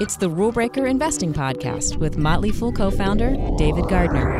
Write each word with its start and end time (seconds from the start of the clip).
It's 0.00 0.16
the 0.16 0.30
Rule 0.30 0.52
Breaker 0.52 0.86
Investing 0.86 1.32
Podcast 1.32 1.96
with 1.96 2.16
Motley 2.16 2.52
Fool 2.52 2.72
co 2.72 2.90
founder 2.90 3.36
David 3.58 3.88
Gardner. 3.88 4.30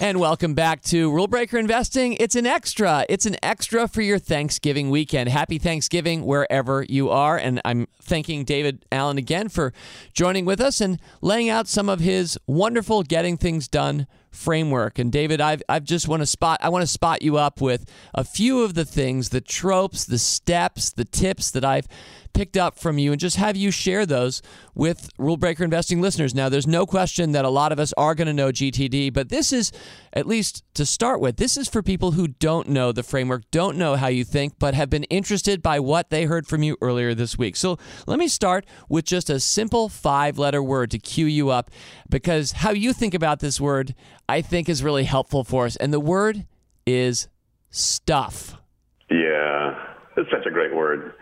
And 0.00 0.20
welcome 0.20 0.54
back 0.54 0.82
to 0.82 1.10
Rule 1.10 1.26
Breaker 1.26 1.58
Investing. 1.58 2.12
It's 2.20 2.36
an 2.36 2.46
extra. 2.46 3.04
It's 3.08 3.26
an 3.26 3.36
extra 3.42 3.88
for 3.88 4.02
your 4.02 4.18
Thanksgiving 4.18 4.90
weekend. 4.90 5.30
Happy 5.30 5.58
Thanksgiving 5.58 6.24
wherever 6.24 6.84
you 6.88 7.10
are. 7.10 7.36
And 7.36 7.60
I'm 7.64 7.88
thanking 8.00 8.44
David 8.44 8.84
Allen 8.92 9.18
again 9.18 9.48
for 9.48 9.72
joining 10.12 10.44
with 10.44 10.60
us 10.60 10.80
and 10.80 11.00
laying 11.22 11.48
out 11.48 11.66
some 11.66 11.88
of 11.88 12.00
his 12.00 12.38
wonderful 12.46 13.02
getting 13.02 13.36
things 13.36 13.66
done 13.66 14.06
framework. 14.34 14.98
And 14.98 15.10
David, 15.12 15.40
I've 15.40 15.62
I've 15.68 15.84
just 15.84 16.08
want 16.08 16.20
to 16.22 16.26
spot 16.26 16.58
I 16.62 16.68
want 16.68 16.82
to 16.82 16.86
spot 16.86 17.22
you 17.22 17.36
up 17.36 17.60
with 17.60 17.90
a 18.14 18.24
few 18.24 18.62
of 18.62 18.74
the 18.74 18.84
things, 18.84 19.30
the 19.30 19.40
tropes, 19.40 20.04
the 20.04 20.18
steps, 20.18 20.90
the 20.90 21.04
tips 21.04 21.50
that 21.52 21.64
I've 21.64 21.88
picked 22.34 22.56
up 22.56 22.78
from 22.78 22.98
you 22.98 23.12
and 23.12 23.20
just 23.20 23.36
have 23.36 23.56
you 23.56 23.70
share 23.70 24.04
those 24.04 24.42
with 24.74 25.08
Rule 25.18 25.36
Breaker 25.36 25.64
Investing 25.64 26.00
listeners. 26.00 26.34
Now, 26.34 26.48
there's 26.48 26.66
no 26.66 26.84
question 26.84 27.32
that 27.32 27.44
a 27.44 27.48
lot 27.48 27.72
of 27.72 27.78
us 27.78 27.92
are 27.94 28.14
going 28.14 28.26
to 28.26 28.32
know 28.32 28.50
GTD, 28.50 29.12
but 29.12 29.28
this 29.30 29.52
is, 29.52 29.72
at 30.12 30.26
least 30.26 30.64
to 30.74 30.84
start 30.84 31.20
with, 31.20 31.36
this 31.36 31.56
is 31.56 31.68
for 31.68 31.82
people 31.82 32.12
who 32.12 32.28
don't 32.28 32.68
know 32.68 32.92
the 32.92 33.02
framework, 33.02 33.44
don't 33.50 33.78
know 33.78 33.96
how 33.96 34.08
you 34.08 34.24
think, 34.24 34.58
but 34.58 34.74
have 34.74 34.90
been 34.90 35.04
interested 35.04 35.62
by 35.62 35.80
what 35.80 36.10
they 36.10 36.24
heard 36.24 36.46
from 36.46 36.62
you 36.62 36.76
earlier 36.82 37.14
this 37.14 37.38
week. 37.38 37.56
So 37.56 37.78
let 38.06 38.18
me 38.18 38.28
start 38.28 38.66
with 38.88 39.04
just 39.04 39.30
a 39.30 39.40
simple 39.40 39.88
five 39.88 40.36
letter 40.36 40.62
word 40.62 40.90
to 40.90 40.98
cue 40.98 41.26
you 41.26 41.50
up 41.50 41.70
because 42.10 42.52
how 42.52 42.70
you 42.70 42.92
think 42.92 43.14
about 43.14 43.40
this 43.40 43.60
word, 43.60 43.94
I 44.28 44.42
think, 44.42 44.68
is 44.68 44.82
really 44.82 45.04
helpful 45.04 45.44
for 45.44 45.66
us. 45.66 45.76
And 45.76 45.92
the 45.92 46.00
word 46.00 46.46
is 46.86 47.28
stuff. 47.70 48.56
Yeah, 49.10 49.94
it's 50.16 50.30
such 50.30 50.46
a 50.46 50.50
great 50.50 50.74
word. 50.74 51.12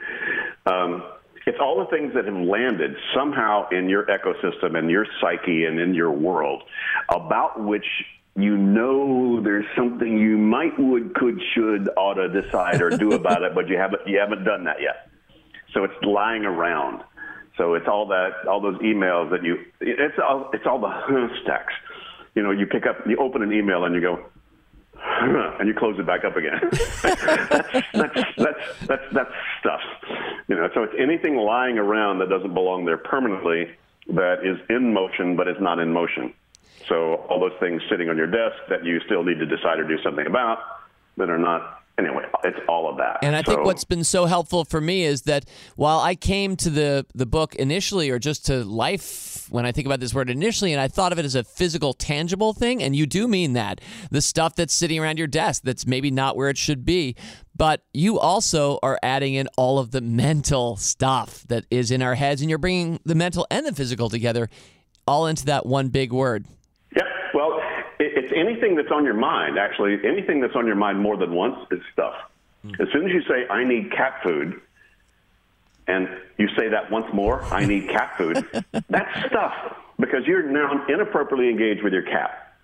Um, 0.66 1.02
it's 1.47 1.59
all 1.61 1.79
the 1.79 1.87
things 1.87 2.15
that 2.15 2.25
have 2.25 2.34
landed 2.34 2.95
somehow 3.15 3.68
in 3.71 3.88
your 3.88 4.07
ecosystem 4.07 4.79
and 4.79 4.91
your 4.91 5.07
psyche 5.21 5.65
and 5.65 5.80
in 5.80 5.95
your 5.95 6.13
world 6.13 6.63
about 7.09 7.63
which 7.63 7.87
you 8.37 8.57
know 8.57 9.43
there's 9.43 9.66
something 9.77 10.18
you 10.18 10.38
might, 10.38 10.79
would, 10.79 11.15
could, 11.15 11.40
should, 11.55 11.90
ought 11.96 12.15
to 12.15 12.29
decide 12.29 12.80
or 12.80 12.90
do 12.90 13.13
about 13.13 13.43
it, 13.43 13.55
but 13.55 13.68
you 13.68 13.77
haven't 13.77 14.07
you 14.07 14.18
haven't 14.18 14.45
done 14.45 14.65
that 14.65 14.80
yet. 14.80 15.10
So 15.74 15.85
it's 15.85 15.95
lying 16.02 16.45
around. 16.45 17.02
So 17.59 17.74
it's 17.74 17.87
all 17.88 18.07
that 18.07 18.46
all 18.49 18.60
those 18.60 18.79
emails 18.79 19.30
that 19.30 19.43
you 19.43 19.59
it's 19.80 20.18
all 20.18 20.49
it's 20.52 20.66
all 20.66 20.79
the 20.79 21.29
stacks. 21.43 21.74
You 22.35 22.43
know, 22.43 22.52
you 22.52 22.66
pick 22.66 22.87
up 22.87 22.96
you 23.07 23.16
open 23.18 23.43
an 23.43 23.52
email 23.52 23.85
and 23.85 23.95
you 23.95 24.01
go, 24.01 24.24
and 25.21 25.68
you 25.68 25.74
close 25.74 25.99
it 25.99 26.07
back 26.07 26.24
up 26.24 26.37
again. 26.37 26.60
that's, 27.02 28.15
that's, 28.37 28.87
that's, 28.87 29.02
that's 29.13 29.30
stuff. 29.60 29.80
You 30.49 30.57
know, 30.57 30.68
so 30.83 30.91
it's 30.91 31.01
anything 31.01 31.37
lying 31.37 31.79
around 31.79 32.19
that 32.19 32.29
doesn't 32.29 32.55
belong 32.55 32.85
there 32.85 32.97
permanently 32.97 33.71
that 34.09 34.45
is 34.45 34.59
in 34.69 34.93
motion 34.93 35.37
but 35.37 35.47
is 35.47 35.57
not 35.61 35.79
in 35.79 35.93
motion. 35.93 36.35
So 36.89 37.15
all 37.29 37.39
those 37.39 37.59
things 37.61 37.83
sitting 37.89 38.09
on 38.09 38.16
your 38.16 38.27
desk 38.27 38.57
that 38.69 38.85
you 38.85 39.01
still 39.07 39.23
need 39.23 39.39
to 39.39 39.47
decide 39.47 39.79
or 39.79 39.87
do 39.87 40.02
something 40.02 40.27
about 40.27 40.59
that 41.16 41.30
are 41.30 41.39
not 41.39 41.83
anyway, 41.99 42.24
it's 42.43 42.59
all 42.69 42.91
of 42.91 42.97
that. 42.97 43.19
And 43.23 43.37
I 43.37 43.43
think 43.43 43.65
what's 43.65 43.85
been 43.85 44.02
so 44.02 44.24
helpful 44.27 44.65
for 44.65 44.80
me 44.80 45.05
is 45.05 45.23
that 45.23 45.45
while 45.77 46.01
I 46.01 46.15
came 46.15 46.57
to 46.57 46.71
the 46.71 47.07
the 47.15 47.27
book 47.27 47.55
initially, 47.55 48.11
or 48.11 48.19
just 48.19 48.46
to 48.46 48.65
life, 48.65 49.41
when 49.51 49.66
I 49.66 49.73
think 49.73 49.87
about 49.87 50.01
this 50.01 50.15
word 50.15 50.30
initially, 50.30 50.73
and 50.73 50.80
I 50.80 50.88
thought 50.88 51.12
of 51.12 51.18
it 51.18 51.24
as 51.24 51.35
a 51.35 51.45
physical, 51.45 51.93
tangible 51.93 52.52
thing, 52.52 52.82
and 52.82 52.95
you 52.95 53.07
do 53.07 53.29
mean 53.29 53.52
that 53.54 53.80
the 54.10 54.21
stuff 54.21 54.54
that's 54.54 54.74
sitting 54.74 54.99
around 54.99 55.18
your 55.18 55.26
desk 55.26 55.62
that's 55.65 55.87
maybe 55.87 56.10
not 56.10 56.37
where 56.37 56.49
it 56.49 56.59
should 56.59 56.84
be. 56.84 57.16
But 57.57 57.82
you 57.93 58.18
also 58.18 58.79
are 58.82 58.99
adding 59.02 59.34
in 59.34 59.49
all 59.57 59.79
of 59.79 59.90
the 59.90 60.01
mental 60.01 60.76
stuff 60.76 61.45
that 61.49 61.65
is 61.71 61.90
in 61.90 62.02
our 62.02 62.15
heads, 62.15 62.40
and 62.40 62.49
you're 62.49 62.59
bringing 62.59 62.99
the 63.04 63.15
mental 63.15 63.46
and 63.51 63.66
the 63.66 63.74
physical 63.74 64.09
together 64.09 64.49
all 65.06 65.26
into 65.26 65.44
that 65.47 65.66
one 65.66 65.88
big 65.88 66.12
word. 66.12 66.47
Yeah, 66.97 67.03
well, 67.34 67.61
it's 67.99 68.33
anything 68.34 68.77
that's 68.77 68.91
on 68.91 69.05
your 69.05 69.15
mind. 69.15 69.59
Actually, 69.59 69.99
anything 70.05 70.41
that's 70.41 70.56
on 70.56 70.67
your 70.67 70.77
mind 70.77 71.00
more 71.00 71.17
than 71.17 71.34
once 71.34 71.56
is 71.71 71.81
stuff. 71.93 72.15
Mm. 72.65 72.81
As 72.81 72.88
soon 72.93 73.06
as 73.06 73.12
you 73.12 73.22
say, 73.22 73.47
"I 73.49 73.65
need 73.65 73.93
cat 73.93 74.21
food," 74.22 74.61
and 75.87 76.09
you 76.38 76.48
say 76.56 76.69
that 76.69 76.91
once 76.91 77.06
more, 77.12 77.43
"I 77.44 77.65
need 77.65 77.88
cat 77.88 78.16
food," 78.16 78.44
that's 78.88 79.26
stuff 79.26 79.53
because 79.98 80.26
you're 80.26 80.43
now 80.43 80.84
inappropriately 80.88 81.48
engaged 81.48 81.82
with 81.82 81.93
your 81.93 82.03
cat. 82.03 82.54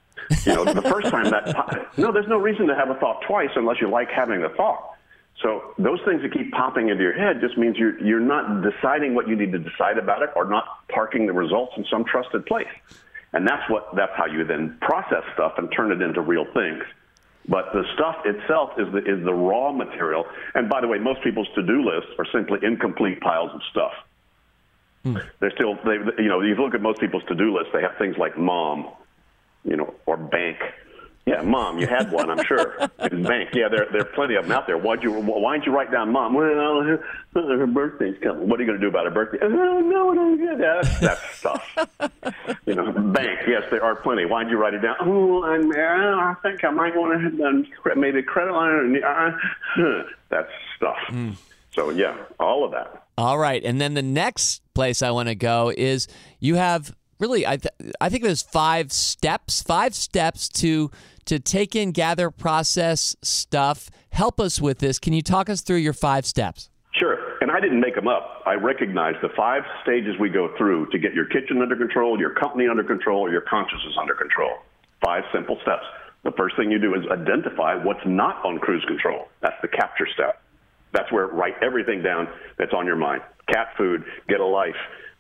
You 0.45 0.55
know, 0.55 0.65
the 0.65 0.83
first 0.83 1.09
time 1.09 1.31
that 1.31 1.97
no, 1.97 2.13
there's 2.13 2.29
no 2.29 2.39
reason 2.39 2.67
to 2.67 2.75
have 2.75 2.91
a 2.91 2.95
thought 2.95 3.23
twice 3.27 3.51
unless 3.57 3.81
you 3.81 3.89
like 3.89 4.11
having 4.11 4.43
the 4.43 4.51
thought. 4.51 4.95
So 5.43 5.75
those 5.79 6.01
things 6.05 6.23
that 6.23 6.33
keep 6.33 6.51
popping 6.51 6.89
into 6.89 7.03
your 7.03 7.13
head 7.13 7.41
just 7.41 7.57
means 7.57 7.77
you're 7.77 7.99
you're 8.01 8.21
not 8.21 8.63
deciding 8.63 9.15
what 9.15 9.29
you 9.29 9.37
need 9.37 9.53
to 9.53 9.59
decide 9.59 9.99
about 9.99 10.23
it, 10.23 10.31
or 10.35 10.45
not 10.45 10.89
parking 10.89 11.27
the 11.27 11.33
results 11.33 11.73
in 11.77 11.85
some 11.91 12.05
trusted 12.05 12.45
place. 12.47 12.67
And 13.33 13.47
that's 13.47 13.69
what 13.71 13.95
that's 13.95 14.13
how 14.17 14.27
you 14.27 14.45
then 14.45 14.79
process 14.81 15.23
stuff 15.35 15.55
and 15.59 15.71
turn 15.75 15.93
it 15.93 16.03
into 16.03 16.21
real 16.21 16.47
things. 16.53 16.83
But 17.49 17.73
the 17.73 17.83
stuff 17.95 18.17
itself 18.27 18.71
is 18.79 18.93
the 18.93 18.99
is 18.99 19.25
the 19.25 19.33
raw 19.33 19.73
material. 19.73 20.27
And 20.55 20.69
by 20.69 20.83
the 20.83 20.89
way, 20.89 20.99
most 20.99 21.23
people's 21.23 21.49
to-do 21.55 21.83
lists 21.83 22.11
are 22.19 22.27
simply 22.33 22.59
incomplete 22.63 23.21
piles 23.21 23.51
of 23.55 23.61
stuff. 23.71 23.93
Hmm. 25.05 25.17
They're 25.41 25.53
still 25.53 25.77
they 25.85 26.23
you 26.23 26.29
know, 26.29 26.43
you 26.43 26.55
look 26.57 26.75
at 26.75 26.83
most 26.83 27.01
people's 27.01 27.25
to-do 27.29 27.57
lists, 27.57 27.71
they 27.73 27.81
have 27.81 27.97
things 27.99 28.17
like 28.19 28.37
mom, 28.39 28.89
you 29.65 29.77
know, 29.77 29.95
or 30.05 30.17
bank 30.19 30.59
yeah, 31.29 31.43
mom, 31.43 31.79
you 31.79 31.87
had 31.87 32.11
one, 32.11 32.31
I'm 32.31 32.43
sure. 32.45 32.79
In 33.11 33.23
bank, 33.23 33.51
yeah, 33.53 33.69
there 33.69 33.87
there 33.93 34.01
are 34.01 34.13
plenty 34.15 34.35
of 34.35 34.45
them 34.45 34.53
out 34.53 34.67
there. 34.67 34.79
Why'd 34.79 35.03
you 35.03 35.13
why 35.13 35.55
didn't 35.55 35.67
you 35.67 35.73
write 35.73 35.93
down 35.93 36.11
mom? 36.11 36.33
Well, 36.33 36.99
her 37.35 37.67
birthday's 37.67 38.17
coming. 38.23 38.49
What 38.49 38.59
are 38.59 38.63
you 38.63 38.69
going 38.69 38.81
to 38.81 38.85
do 38.85 38.89
about 38.89 39.05
her 39.05 39.11
birthday? 39.11 39.39
Oh 39.43 39.49
no, 39.49 40.13
no, 40.13 40.57
that's 40.57 41.01
that's 41.01 41.37
stuff. 41.37 41.77
you 42.67 42.75
know, 42.75 42.91
bank. 42.93 43.41
Yes, 43.47 43.65
there 43.71 43.85
are 43.85 43.95
plenty. 43.95 44.25
Why'd 44.25 44.49
you 44.49 44.57
write 44.57 44.73
it 44.73 44.81
down? 44.81 44.97
Oh, 45.01 45.45
I'm, 45.45 45.71
I 45.73 46.35
think 46.43 46.65
I 46.65 46.71
might 46.71 46.97
want 46.97 47.13
to 47.13 47.25
have 47.25 47.37
done 47.37 47.67
maybe 47.97 48.21
a 48.21 48.23
credit 48.23 48.53
line. 48.53 49.03
Uh, 49.05 50.03
that's 50.31 50.51
stuff. 50.77 50.97
Mm. 51.11 51.37
So 51.73 51.91
yeah, 51.91 52.17
all 52.41 52.65
of 52.65 52.71
that. 52.73 53.05
All 53.19 53.39
right, 53.39 53.63
and 53.63 53.81
then 53.81 53.95
the 53.95 54.03
next 54.03 54.63
place 54.75 55.03
I 55.03 55.11
want 55.11 55.29
to 55.29 55.35
go 55.35 55.73
is 55.77 56.09
you 56.41 56.55
have 56.55 56.95
really 57.19 57.47
I 57.47 57.57
th- 57.57 57.75
I 58.01 58.09
think 58.09 58.23
there's 58.25 58.43
five 58.43 58.93
steps, 58.93 59.63
five 59.63 59.95
steps 59.95 60.49
to 60.61 60.91
to 61.29 61.39
take 61.39 61.77
in, 61.77 61.93
gather, 61.93 62.31
process 62.31 63.15
stuff. 63.23 63.91
Help 64.11 64.41
us 64.41 64.61
with 64.61 64.79
this. 64.79 64.99
Can 64.99 65.13
you 65.13 65.23
talk 65.23 65.49
us 65.49 65.61
through 65.61 65.77
your 65.77 65.93
five 65.93 66.27
steps? 66.27 66.71
Sure. 66.93 67.17
And 67.41 67.51
I 67.51 67.61
didn't 67.61 67.81
make 67.81 67.95
them 67.95 68.09
up. 68.09 68.43
I 68.47 68.55
recognize 68.55 69.15
the 69.23 69.29
five 69.37 69.63
stages 69.83 70.15
we 70.19 70.31
go 70.31 70.55
through 70.57 70.87
to 70.91 70.99
get 70.99 71.15
your 71.15 71.27
kitchen 71.27 71.63
under 71.63 71.77
control, 71.77 72.19
your 72.19 72.35
company 72.35 72.67
under 72.67 72.83
control, 72.83 73.31
your 73.31 73.43
consciousness 73.43 73.95
under 74.01 74.15
control. 74.15 74.51
Five 75.05 75.23
simple 75.33 75.59
steps. 75.63 75.85
The 76.25 76.33
first 76.33 76.57
thing 76.57 76.71
you 76.71 76.79
do 76.79 76.95
is 76.95 77.03
identify 77.11 77.75
what's 77.77 78.05
not 78.05 78.45
on 78.45 78.59
cruise 78.59 78.85
control. 78.89 79.29
That's 79.41 79.61
the 79.63 79.69
capture 79.69 80.09
step. 80.13 80.43
That's 80.93 81.13
where 81.13 81.27
write 81.27 81.55
everything 81.63 82.03
down 82.03 82.29
that's 82.59 82.73
on 82.73 82.87
your 82.87 82.97
mind. 82.97 83.23
Cat 83.53 83.69
food, 83.77 84.03
get 84.29 84.41
a 84.41 84.45
life, 84.45 84.77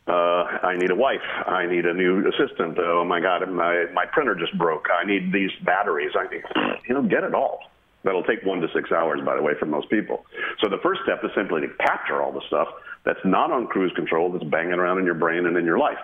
uh, 0.08 0.66
I 0.66 0.76
need 0.76 0.90
a 0.90 0.94
wife. 0.94 1.24
I 1.46 1.66
need 1.66 1.84
a 1.84 1.92
new 1.92 2.26
assistant. 2.28 2.78
Oh 2.78 3.04
my 3.04 3.20
God, 3.20 3.48
my 3.50 3.86
my 3.92 4.06
printer 4.06 4.34
just 4.34 4.56
broke. 4.56 4.86
I 4.90 5.04
need 5.04 5.32
these 5.32 5.50
batteries. 5.64 6.12
I 6.18 6.32
need, 6.32 6.42
you 6.88 6.94
know, 6.94 7.02
get 7.02 7.24
it 7.24 7.34
all. 7.34 7.60
That'll 8.04 8.22
take 8.22 8.42
one 8.42 8.60
to 8.60 8.68
six 8.72 8.90
hours, 8.92 9.20
by 9.24 9.36
the 9.36 9.42
way, 9.42 9.52
for 9.58 9.66
most 9.66 9.90
people. 9.90 10.24
So 10.60 10.70
the 10.70 10.78
first 10.82 11.00
step 11.02 11.22
is 11.24 11.30
simply 11.34 11.60
to 11.62 11.68
capture 11.84 12.22
all 12.22 12.32
the 12.32 12.42
stuff 12.46 12.68
that's 13.04 13.20
not 13.24 13.50
on 13.50 13.66
cruise 13.66 13.92
control, 13.94 14.32
that's 14.32 14.44
banging 14.44 14.74
around 14.74 14.98
in 14.98 15.04
your 15.04 15.14
brain 15.14 15.46
and 15.46 15.56
in 15.56 15.64
your 15.64 15.78
life. 15.78 15.98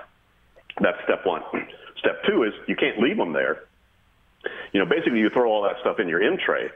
That's 0.80 0.98
step 1.04 1.24
one. 1.24 1.42
Step 1.98 2.22
two 2.26 2.42
is 2.42 2.52
you 2.66 2.76
can't 2.76 2.98
leave 3.00 3.16
them 3.16 3.32
there. 3.32 3.64
You 4.72 4.80
know, 4.80 4.86
basically, 4.86 5.20
you 5.20 5.30
throw 5.30 5.50
all 5.50 5.62
that 5.62 5.76
stuff 5.80 5.98
in 5.98 6.08
your 6.08 6.20
in 6.22 6.38
tray. 6.38 6.68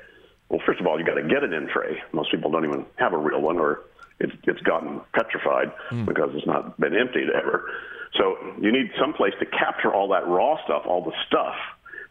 Well, 0.48 0.60
first 0.64 0.80
of 0.80 0.86
all, 0.86 0.98
you 0.98 1.04
got 1.04 1.14
to 1.14 1.28
get 1.28 1.44
an 1.44 1.52
in 1.52 1.68
tray. 1.68 2.00
Most 2.12 2.30
people 2.30 2.50
don't 2.50 2.64
even 2.64 2.86
have 2.96 3.12
a 3.12 3.18
real 3.18 3.42
one, 3.42 3.58
or 3.58 3.80
it's 4.20 4.32
it's 4.44 4.60
gotten 4.60 5.00
petrified 5.12 5.72
mm. 5.90 6.06
because 6.06 6.30
it's 6.34 6.46
not 6.46 6.78
been 6.80 6.96
emptied 6.96 7.28
ever. 7.30 7.70
So 8.16 8.36
you 8.60 8.72
need 8.72 8.90
some 8.98 9.12
place 9.12 9.34
to 9.40 9.46
capture 9.46 9.92
all 9.92 10.08
that 10.08 10.26
raw 10.26 10.56
stuff, 10.64 10.82
all 10.86 11.04
the 11.04 11.12
stuff. 11.26 11.54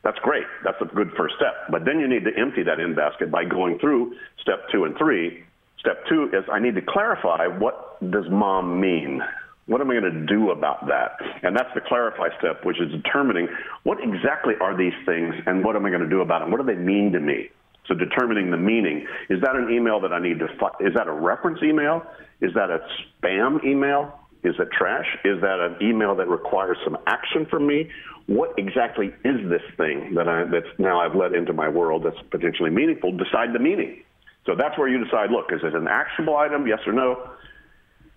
That's 0.04 0.20
great. 0.20 0.46
That's 0.64 0.78
a 0.82 0.86
good 0.86 1.12
first 1.18 1.36
step. 1.36 1.56
But 1.70 1.84
then 1.86 2.00
you 2.00 2.08
need 2.08 2.24
to 2.26 2.32
empty 2.38 2.64
that 2.64 2.80
in 2.80 2.96
basket 2.96 3.32
by 3.32 3.44
going 3.44 3.80
through 3.80 4.16
step 4.42 4.70
two 4.72 4.86
and 4.86 4.98
three. 4.98 5.44
Step 5.80 6.06
two 6.08 6.30
is 6.34 6.44
I 6.52 6.60
need 6.60 6.76
to 6.76 6.82
clarify 6.82 7.48
what 7.48 8.00
does 8.12 8.26
mom 8.30 8.80
mean? 8.80 9.22
What 9.66 9.82
am 9.82 9.92
I 9.92 10.00
going 10.00 10.14
to 10.14 10.26
do 10.26 10.52
about 10.52 10.88
that? 10.88 11.18
And 11.44 11.56
that's 11.56 11.74
the 11.76 11.82
clarify 11.82 12.30
step, 12.40 12.64
which 12.64 12.80
is 12.80 12.90
determining 12.92 13.50
what 13.84 13.98
exactly 14.02 14.54
are 14.62 14.78
these 14.78 14.94
things 15.06 15.36
and 15.46 15.64
what 15.64 15.76
am 15.76 15.86
I 15.86 15.90
going 15.90 16.02
to 16.02 16.10
do 16.10 16.22
about 16.22 16.40
them? 16.40 16.52
What 16.52 16.62
do 16.62 16.68
they 16.68 16.80
mean 16.80 17.12
to 17.12 17.20
me? 17.20 17.50
So 17.88 17.96
determining 17.96 18.52
the 18.52 18.58
meaning. 18.58 19.06
Is 19.30 19.42
that 19.42 19.56
an 19.56 19.72
email 19.72 20.00
that 20.02 20.12
I 20.12 20.20
need 20.20 20.40
to, 20.40 20.46
is 20.80 20.94
that 20.96 21.08
a 21.08 21.14
reference 21.14 21.60
email? 21.64 22.04
Is 22.42 22.54
that 22.54 22.70
a 22.70 22.80
spam 23.24 23.64
email? 23.64 24.20
Is 24.44 24.56
it 24.60 24.70
trash? 24.72 25.08
Is 25.26 25.42
that 25.42 25.60
an 25.60 25.78
email 25.82 26.16
that 26.16 26.28
requires 26.28 26.78
some 26.84 26.98
action 27.08 27.46
from 27.50 27.66
me? 27.66 27.90
What 28.28 28.54
exactly 28.58 29.08
is 29.24 29.50
this 29.50 29.62
thing 29.78 30.14
that 30.16 30.28
I, 30.28 30.44
that's 30.44 30.68
now 30.78 31.00
I've 31.00 31.16
let 31.16 31.34
into 31.34 31.54
my 31.54 31.70
world 31.70 32.04
that's 32.04 32.22
potentially 32.30 32.70
meaningful? 32.70 33.12
Decide 33.14 33.54
the 33.54 33.60
meaning. 33.60 34.04
So 34.46 34.56
that's 34.56 34.78
where 34.78 34.88
you 34.88 35.04
decide, 35.04 35.32
look, 35.32 35.52
is 35.52 35.62
it 35.64 35.74
an 35.74 35.88
actionable 35.88 36.38
item, 36.38 36.68
yes 36.68 36.80
or 36.86 36.94
no? 36.94 37.30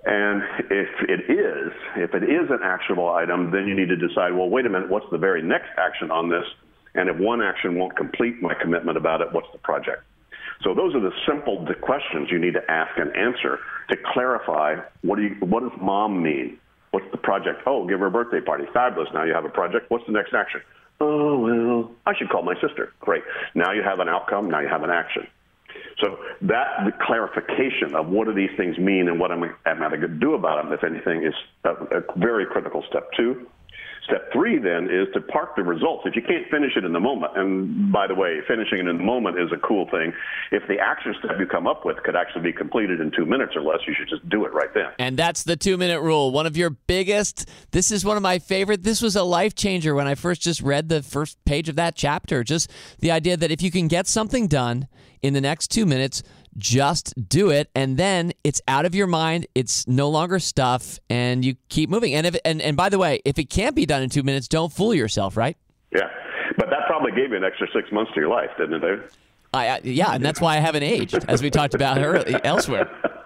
And 0.05 0.43
if 0.70 0.88
it 1.08 1.31
is, 1.31 1.72
if 1.96 2.14
it 2.14 2.25
is 2.25 2.50
an 2.50 2.61
actionable 2.62 3.11
item, 3.11 3.50
then 3.50 3.67
you 3.67 3.75
need 3.75 3.88
to 3.88 3.96
decide, 3.96 4.32
well, 4.32 4.49
wait 4.49 4.67
a 4.67 4.70
minute, 4.70 4.88
what's 4.88 5.06
the 5.11 5.19
very 5.19 5.43
next 5.43 5.69
action 5.76 6.11
on 6.11 6.28
this? 6.31 6.44
And 6.94 7.08
if 7.08 7.16
one 7.16 7.40
action 7.42 7.76
won't 7.76 7.96
complete 7.96 8.42
my 8.42 8.54
commitment 8.54 8.96
about 8.96 9.20
it, 9.20 9.32
what's 9.32 9.50
the 9.52 9.58
project? 9.58 10.02
So 10.62 10.75
those 10.75 10.94
are 10.94 11.00
the 11.00 11.12
simple 11.26 11.66
questions 11.81 12.28
you 12.31 12.38
need 12.38 12.54
to 12.54 12.70
ask 12.70 12.98
and 12.98 13.14
answer 13.16 13.58
to 13.88 13.96
clarify 14.12 14.76
what 15.02 15.16
do 15.16 15.22
you, 15.22 15.37
what 15.40 15.60
does 15.60 15.72
mom 15.81 16.22
mean? 16.22 16.58
What's 16.90 17.10
the 17.12 17.19
project? 17.19 17.62
Oh, 17.66 17.87
give 17.87 18.00
her 18.00 18.06
a 18.06 18.10
birthday 18.10 18.40
party. 18.40 18.64
Fabulous. 18.75 19.08
Now 19.14 19.25
you 19.25 19.32
have 19.32 19.44
a 19.44 19.50
project. 19.50 19.90
What's 19.90 20.04
the 20.06 20.12
next 20.12 20.34
action? 20.34 20.60
Oh, 21.00 21.38
well, 21.38 21.90
I 22.04 22.14
should 22.16 22.28
call 22.28 22.42
my 22.42 22.54
sister. 22.60 22.93
Great. 23.00 23.22
Now 23.54 23.72
you 23.72 23.82
have 23.82 24.00
an 24.00 24.08
outcome. 24.08 24.50
Now 24.50 24.60
you 24.60 24.69
have 24.69 24.82
an 24.82 24.90
action. 24.90 25.26
So 26.00 26.19
that 26.43 26.84
the 26.84 26.93
clarification 27.00 27.94
of 27.94 28.08
what 28.08 28.26
do 28.26 28.34
these 28.34 28.50
things 28.56 28.76
mean 28.78 29.08
and 29.08 29.20
what 29.20 29.31
am 29.31 29.44
I, 29.44 29.50
am 29.66 29.82
I 29.82 29.88
going 29.88 30.00
to 30.00 30.08
do 30.08 30.34
about 30.34 30.62
them, 30.62 30.72
if 30.72 30.82
anything, 30.84 31.25
is 31.25 31.34
a, 31.64 31.70
a 31.70 32.02
very 32.16 32.44
critical 32.46 32.82
step 32.88 33.08
two. 33.16 33.46
Step 34.10 34.32
three 34.32 34.58
then 34.58 34.90
is 34.90 35.06
to 35.14 35.20
park 35.20 35.54
the 35.56 35.62
results. 35.62 36.02
If 36.04 36.16
you 36.16 36.22
can't 36.22 36.48
finish 36.50 36.72
it 36.76 36.84
in 36.84 36.92
the 36.92 37.00
moment, 37.00 37.32
and 37.36 37.92
by 37.92 38.06
the 38.08 38.14
way, 38.14 38.40
finishing 38.46 38.78
it 38.78 38.88
in 38.88 38.98
the 38.98 39.04
moment 39.04 39.38
is 39.38 39.52
a 39.52 39.56
cool 39.56 39.88
thing. 39.88 40.12
If 40.50 40.66
the 40.66 40.78
action 40.78 41.14
step 41.20 41.38
you 41.38 41.46
come 41.46 41.66
up 41.66 41.84
with 41.84 42.02
could 42.02 42.16
actually 42.16 42.42
be 42.42 42.52
completed 42.52 43.00
in 43.00 43.12
two 43.16 43.24
minutes 43.24 43.52
or 43.54 43.62
less, 43.62 43.78
you 43.86 43.94
should 43.96 44.08
just 44.08 44.28
do 44.28 44.44
it 44.44 44.52
right 44.52 44.72
then. 44.74 44.88
And 44.98 45.16
that's 45.16 45.44
the 45.44 45.56
two 45.56 45.76
minute 45.76 46.00
rule. 46.00 46.32
One 46.32 46.46
of 46.46 46.56
your 46.56 46.70
biggest, 46.70 47.48
this 47.70 47.92
is 47.92 48.04
one 48.04 48.16
of 48.16 48.22
my 48.22 48.40
favorite. 48.40 48.82
This 48.82 49.00
was 49.00 49.14
a 49.14 49.22
life 49.22 49.54
changer 49.54 49.94
when 49.94 50.08
I 50.08 50.16
first 50.16 50.42
just 50.42 50.60
read 50.60 50.88
the 50.88 51.02
first 51.02 51.42
page 51.44 51.68
of 51.68 51.76
that 51.76 51.94
chapter. 51.94 52.42
Just 52.42 52.70
the 52.98 53.12
idea 53.12 53.36
that 53.36 53.52
if 53.52 53.62
you 53.62 53.70
can 53.70 53.86
get 53.86 54.08
something 54.08 54.48
done 54.48 54.88
in 55.22 55.34
the 55.34 55.40
next 55.40 55.68
two 55.68 55.86
minutes, 55.86 56.22
just 56.60 57.14
do 57.28 57.50
it. 57.50 57.68
And 57.74 57.96
then 57.96 58.32
it's 58.44 58.60
out 58.68 58.84
of 58.84 58.94
your 58.94 59.08
mind. 59.08 59.46
It's 59.54 59.88
no 59.88 60.08
longer 60.08 60.38
stuff 60.38 61.00
and 61.08 61.44
you 61.44 61.56
keep 61.68 61.90
moving. 61.90 62.14
And 62.14 62.26
if 62.26 62.36
and, 62.44 62.62
and 62.62 62.76
by 62.76 62.88
the 62.88 62.98
way 62.98 63.20
if 63.24 63.38
it 63.38 63.50
can't 63.50 63.74
be 63.74 63.86
done 63.86 64.02
in 64.02 64.10
two 64.10 64.22
minutes 64.22 64.46
don't 64.46 64.72
fool 64.72 64.94
yourself 64.94 65.36
right? 65.36 65.56
Yeah. 65.92 66.08
But 66.56 66.70
that 66.70 66.86
probably 66.86 67.12
gave 67.12 67.30
you 67.30 67.36
an 67.36 67.44
extra 67.44 67.66
six 67.74 67.90
months 67.90 68.12
to 68.14 68.20
your 68.20 68.28
life 68.28 68.50
didn't 68.58 68.84
it? 68.84 69.12
I, 69.52 69.68
I 69.68 69.80
yeah 69.82 70.12
and 70.12 70.24
that's 70.24 70.40
why 70.40 70.56
i 70.56 70.60
haven't 70.60 70.84
aged 70.84 71.24
as 71.26 71.42
we 71.42 71.50
talked 71.50 71.74
about 71.74 71.98
early, 71.98 72.36
elsewhere 72.44 72.88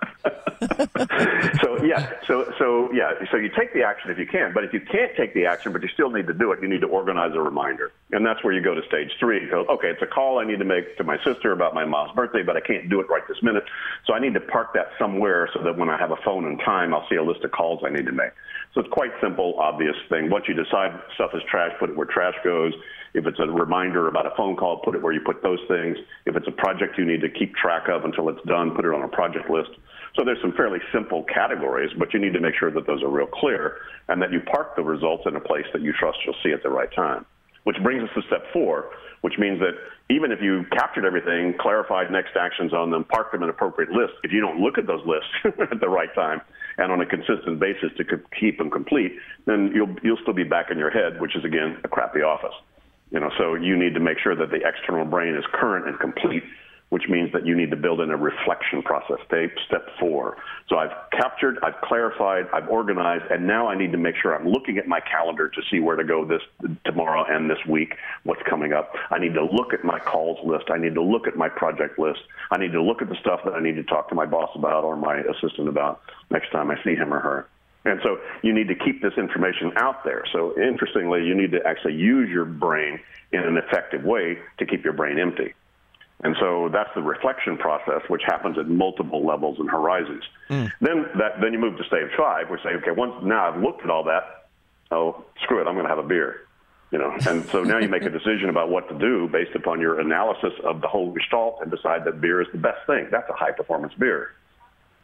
so 1.61 1.83
yeah, 1.85 2.13
so 2.27 2.53
so 2.59 2.91
yeah, 2.93 3.13
so 3.31 3.37
you 3.37 3.51
take 3.57 3.73
the 3.73 3.83
action 3.83 4.11
if 4.11 4.19
you 4.19 4.27
can, 4.27 4.53
but 4.53 4.65
if 4.65 4.73
you 4.73 4.81
can't 4.81 5.13
take 5.17 5.35
the 5.35 5.47
action, 5.47 5.73
but 5.73 5.83
you 5.83 5.89
still 5.95 6.11
need 6.11 6.27
to 6.27 6.35
do 6.35 6.53
it, 6.53 6.61
you 6.63 6.69
need 6.69 6.81
to 6.81 6.87
organize 6.87 7.33
a 7.35 7.41
reminder, 7.41 7.93
and 8.13 8.25
that's 8.25 8.43
where 8.45 8.53
you 8.53 8.63
go 8.63 8.75
to 8.75 8.83
stage 8.87 9.11
three. 9.19 9.49
Go, 9.49 9.65
okay, 9.67 9.89
it's 9.89 10.03
a 10.03 10.07
call 10.07 10.39
I 10.39 10.45
need 10.45 10.59
to 10.59 10.65
make 10.65 10.97
to 10.99 11.05
my 11.05 11.17
sister 11.25 11.53
about 11.53 11.75
my 11.75 11.85
mom's 11.85 12.13
birthday, 12.15 12.43
but 12.43 12.57
I 12.57 12.61
can't 12.61 12.89
do 12.89 13.01
it 13.01 13.09
right 13.09 13.23
this 13.29 13.43
minute, 13.43 13.65
so 14.07 14.15
I 14.15 14.21
need 14.21 14.35
to 14.35 14.41
park 14.41 14.75
that 14.75 14.89
somewhere 14.99 15.49
so 15.55 15.63
that 15.63 15.77
when 15.77 15.89
I 15.89 15.99
have 15.99 16.11
a 16.11 16.19
phone 16.25 16.45
and 16.47 16.59
time, 16.61 16.95
I'll 16.95 17.07
see 17.09 17.17
a 17.17 17.23
list 17.23 17.45
of 17.45 17.53
calls 17.53 17.83
I 17.85 17.91
need 17.91 18.07
to 18.07 18.13
make. 18.13 18.33
So 18.75 18.81
it's 18.81 18.91
quite 18.91 19.13
simple, 19.23 19.55
obvious 19.59 19.95
thing. 20.09 20.31
Once 20.31 20.47
you 20.49 20.55
decide 20.55 20.99
stuff 21.15 21.31
is 21.35 21.43
trash, 21.49 21.73
put 21.79 21.91
it 21.91 21.97
where 21.97 22.07
trash 22.07 22.35
goes. 22.43 22.73
If 23.15 23.27
it's 23.27 23.39
a 23.39 23.47
reminder 23.47 24.09
about 24.09 24.27
a 24.27 24.35
phone 24.37 24.57
call, 24.57 24.79
put 24.85 24.97
it 24.97 25.03
where 25.03 25.13
you 25.13 25.21
put 25.25 25.41
those 25.43 25.61
things. 25.69 25.97
If 26.27 26.35
it's 26.35 26.49
a 26.49 26.53
project 26.53 26.99
you 26.99 27.05
need 27.05 27.21
to 27.21 27.31
keep 27.31 27.55
track 27.55 27.89
of 27.89 28.05
until 28.05 28.29
it's 28.29 28.43
done, 28.47 28.75
put 28.75 28.85
it 28.85 28.93
on 28.93 29.03
a 29.03 29.09
project 29.09 29.49
list. 29.49 29.71
So 30.17 30.25
there's 30.25 30.41
some 30.43 30.53
fairly 30.53 30.81
simple 30.93 31.25
categories, 31.25 31.91
but 31.97 32.13
you 32.13 32.21
need 32.21 32.33
to 32.35 32.41
make 32.41 32.55
sure 32.59 32.73
that 32.73 32.87
those 32.87 33.03
are 33.03 33.09
real 33.09 33.27
clear 33.27 33.79
and 34.09 34.21
that 34.21 34.33
you 34.33 34.41
park 34.41 34.75
the 34.75 34.83
results 34.83 35.25
in 35.27 35.37
a 35.37 35.41
place 35.41 35.67
that 35.73 35.83
you 35.83 35.93
trust 35.93 36.19
you'll 36.27 36.35
see 36.43 36.53
at 36.53 36.63
the 36.63 36.71
right 36.71 36.93
time. 36.95 37.25
Which 37.63 37.77
brings 37.83 38.03
us 38.03 38.11
to 38.15 38.23
step 38.27 38.45
four, 38.53 38.91
which 39.23 39.39
means 39.39 39.59
that 39.61 39.73
even 40.11 40.33
if 40.33 40.43
you 40.43 40.65
captured 40.73 41.07
everything, 41.07 41.55
clarified 41.59 42.11
next 42.11 42.37
actions 42.37 42.75
on 42.75 42.91
them, 42.91 43.05
parked 43.05 43.33
them 43.33 43.43
in 43.43 43.49
appropriate 43.49 43.91
lists, 43.91 44.17
if 44.23 44.33
you 44.33 44.41
don't 44.41 44.61
look 44.61 44.77
at 44.77 44.87
those 44.87 45.01
lists 45.07 45.31
at 45.73 45.81
the 45.81 45.89
right 45.89 46.13
time 46.15 46.43
and 46.79 46.93
on 46.93 47.01
a 47.01 47.07
consistent 47.07 47.59
basis 47.59 47.91
to 47.97 48.05
keep 48.39 48.59
them 48.59 48.71
complete, 48.71 49.13
then 49.47 49.71
you'll 49.75 49.95
you'll 50.03 50.19
still 50.23 50.35
be 50.35 50.45
back 50.45 50.71
in 50.71 50.79
your 50.79 50.91
head, 50.91 51.21
which 51.21 51.37
is 51.37 51.45
again 51.45 51.79
a 51.85 51.89
crappy 51.89 52.21
office. 52.21 52.55
You 53.15 53.21
know, 53.21 53.31
so 53.39 53.55
you 53.55 53.79
need 53.79 53.95
to 53.95 54.01
make 54.01 54.19
sure 54.19 54.35
that 54.35 54.51
the 54.51 54.61
external 54.67 55.05
brain 55.05 55.37
is 55.37 55.45
current 55.53 55.87
and 55.87 55.99
complete 55.99 56.43
which 56.95 57.09
means 57.09 57.33
that 57.33 57.45
you 57.45 57.57
need 57.57 57.71
to 57.71 57.77
build 57.77 58.01
in 58.01 58.13
a 58.13 58.17
reflection 58.17 58.81
process. 58.81 59.17
Step, 59.27 59.89
four. 59.99 60.37
So 60.69 60.77
I've 60.77 60.93
captured, 61.11 61.59
I've 61.65 61.81
clarified, 61.83 62.47
I've 62.53 62.69
organized, 62.69 63.25
and 63.33 63.49
now 63.49 63.67
I 63.67 63.77
need 63.77 63.91
to 63.91 63.99
make 63.99 64.15
sure 64.23 64.33
I'm 64.33 64.47
looking 64.47 64.79
at 64.79 64.87
my 64.87 65.01
calendar 65.01 65.49
to 65.49 65.61
see 65.73 65.81
where 65.81 65.97
to 65.97 66.05
go 66.05 66.25
this 66.25 66.43
tomorrow 66.85 67.25
and 67.29 67.51
this 67.51 67.59
week, 67.69 67.95
what's 68.23 68.43
coming 68.49 68.73
up. 68.73 68.93
I 69.11 69.19
need 69.19 69.35
to 69.35 69.45
look 69.45 69.75
at 69.75 69.83
my 69.83 69.99
calls 69.99 70.39
list. 70.47 70.67
I 70.73 70.79
need 70.79 70.95
to 70.95 71.03
look 71.03 71.27
at 71.27 71.35
my 71.35 71.49
project 71.49 71.99
list. 71.99 72.21
I 72.53 72.59
need 72.59 72.71
to 72.71 72.83
look 72.83 73.03
at 73.03 73.09
the 73.09 73.17
stuff 73.21 73.41
that 73.45 73.55
I 73.55 73.61
need 73.61 73.75
to 73.75 73.83
talk 73.83 74.09
to 74.11 74.15
my 74.15 74.27
boss 74.27 74.51
about 74.55 74.85
or 74.85 74.97
my 74.97 75.17
assistant 75.17 75.69
about 75.69 76.01
next 76.31 76.53
time 76.53 76.71
I 76.71 76.77
see 76.85 76.95
him 76.95 77.13
or 77.13 77.19
her. 77.19 77.49
And 77.85 78.01
so 78.03 78.19
you 78.43 78.53
need 78.53 78.69
to 78.69 78.75
keep 78.75 79.03
this 79.03 79.13
information 79.17 79.73
out 79.77 80.05
there. 80.05 80.25
So 80.33 80.59
interestingly, 80.59 81.25
you 81.25 81.35
need 81.35 81.53
to 81.53 81.61
actually 81.67 81.95
use 81.95 82.31
your 82.31 82.47
brain 82.47 82.99
in 83.33 83.41
an 83.41 83.57
effective 83.59 84.05
way 84.05 84.39
to 84.59 84.67
keep 84.67 84.85
your 84.85 84.95
brain 84.95 85.19
empty. 85.19 85.55
And 86.23 86.35
so 86.41 86.71
that's 86.73 86.89
the 86.95 87.03
reflection 87.03 87.59
process, 87.59 88.01
which 88.09 88.23
happens 88.25 88.57
at 88.57 88.69
multiple 88.69 89.27
levels 89.27 89.59
and 89.59 89.69
horizons. 89.69 90.23
Mm. 90.49 90.73
Then 90.81 91.07
that, 91.19 91.41
then 91.43 91.53
you 91.53 91.59
move 91.59 91.77
to 91.77 91.85
stage 91.85 92.11
five, 92.17 92.49
which 92.49 92.63
say, 92.63 92.71
okay, 92.71 92.93
once 92.93 93.13
now 93.23 93.51
I've 93.51 93.61
looked 93.61 93.83
at 93.83 93.91
all 93.91 94.05
that, 94.05 94.49
oh 94.91 95.25
screw 95.43 95.61
it, 95.61 95.67
I'm 95.67 95.75
going 95.75 95.85
to 95.85 95.91
have 95.91 95.99
a 95.99 96.09
beer, 96.09 96.47
you 96.91 96.99
know. 96.99 97.15
And 97.29 97.45
so 97.51 97.63
now 97.63 97.79
you 97.79 97.89
make 97.89 98.05
a 98.05 98.11
decision 98.11 98.49
about 98.49 98.71
what 98.71 98.89
to 98.89 98.99
do 98.99 99.29
based 99.29 99.55
upon 99.55 99.81
your 99.81 100.01
analysis 100.01 100.55
of 100.65 100.81
the 100.81 100.89
whole 100.89 101.13
gestalt 101.13 101.59
and 101.61 101.71
decide 101.71 102.07
that 102.07 102.23
beer 102.23 102.41
is 102.41 102.49
the 102.53 102.59
best 102.59 102.87
thing. 102.87 103.09
That's 103.11 103.29
a 103.29 103.35
high 103.35 103.53
performance 103.53 103.93
beer, 103.99 104.31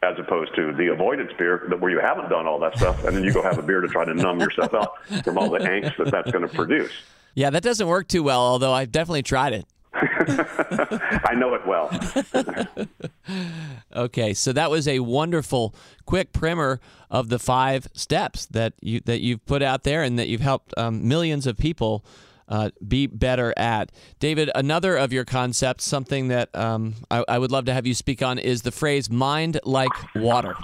as 0.03 0.17
opposed 0.17 0.55
to 0.55 0.73
the 0.73 0.87
avoidance 0.87 1.31
beer 1.37 1.57
where 1.77 1.91
you 1.91 1.99
haven't 1.99 2.29
done 2.29 2.47
all 2.47 2.59
that 2.59 2.75
stuff, 2.75 3.03
and 3.03 3.15
then 3.15 3.23
you 3.23 3.31
go 3.31 3.43
have 3.43 3.59
a 3.59 3.61
beer 3.61 3.81
to 3.81 3.87
try 3.87 4.03
to 4.03 4.13
numb 4.13 4.39
yourself 4.39 4.73
out 4.73 5.05
from 5.23 5.37
all 5.37 5.49
the 5.49 5.59
angst 5.59 5.97
that 5.97 6.09
that's 6.09 6.31
going 6.31 6.47
to 6.47 6.53
produce. 6.53 6.91
Yeah, 7.35 7.51
that 7.51 7.63
doesn't 7.63 7.87
work 7.87 8.07
too 8.07 8.23
well. 8.23 8.41
Although 8.41 8.73
I've 8.73 8.91
definitely 8.91 9.23
tried 9.23 9.53
it. 9.53 9.65
I 9.93 11.33
know 11.35 11.53
it 11.53 11.67
well. 11.67 11.91
okay, 13.95 14.33
so 14.33 14.53
that 14.53 14.71
was 14.71 14.87
a 14.87 14.99
wonderful 14.99 15.75
quick 16.05 16.31
primer 16.31 16.79
of 17.09 17.29
the 17.29 17.37
five 17.37 17.87
steps 17.93 18.45
that 18.47 18.73
you 18.81 19.01
that 19.01 19.21
you've 19.21 19.45
put 19.45 19.61
out 19.61 19.83
there 19.83 20.01
and 20.01 20.17
that 20.17 20.29
you've 20.29 20.41
helped 20.41 20.73
um, 20.77 21.07
millions 21.07 21.45
of 21.45 21.57
people 21.57 22.05
uh, 22.51 22.69
be 22.85 23.07
better 23.07 23.53
at. 23.57 23.91
David, 24.19 24.51
another 24.53 24.97
of 24.97 25.11
your 25.13 25.25
concepts, 25.25 25.85
something 25.85 26.27
that 26.27 26.53
um, 26.55 26.95
I, 27.09 27.23
I, 27.27 27.39
would 27.39 27.51
love 27.51 27.65
to 27.65 27.73
have 27.73 27.87
you 27.87 27.93
speak 27.93 28.21
on, 28.21 28.37
is 28.37 28.61
the 28.61 28.71
phrase 28.71 29.09
"mind 29.09 29.59
like 29.63 29.89
water." 30.15 30.55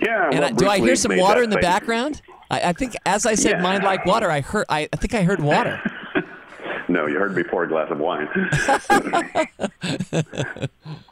Yeah. 0.00 0.30
And 0.30 0.40
well, 0.40 0.44
I, 0.44 0.52
do 0.52 0.68
I 0.68 0.78
hear 0.78 0.94
some 0.94 1.16
water 1.16 1.42
in 1.42 1.50
the 1.50 1.58
background? 1.58 2.20
I, 2.50 2.60
I, 2.60 2.72
think 2.74 2.94
as 3.06 3.24
I 3.26 3.34
said, 3.34 3.52
yeah. 3.52 3.62
"mind 3.62 3.84
like 3.84 4.04
water," 4.04 4.30
I 4.30 4.42
heard. 4.42 4.66
I, 4.68 4.88
I 4.92 4.96
think 4.96 5.14
I 5.14 5.22
heard 5.22 5.40
water. 5.40 5.80
No, 6.88 7.06
you 7.06 7.18
heard 7.18 7.34
me 7.34 7.42
pour 7.42 7.64
a 7.64 7.68
glass 7.68 7.90
of 7.90 7.98
wine. 7.98 8.28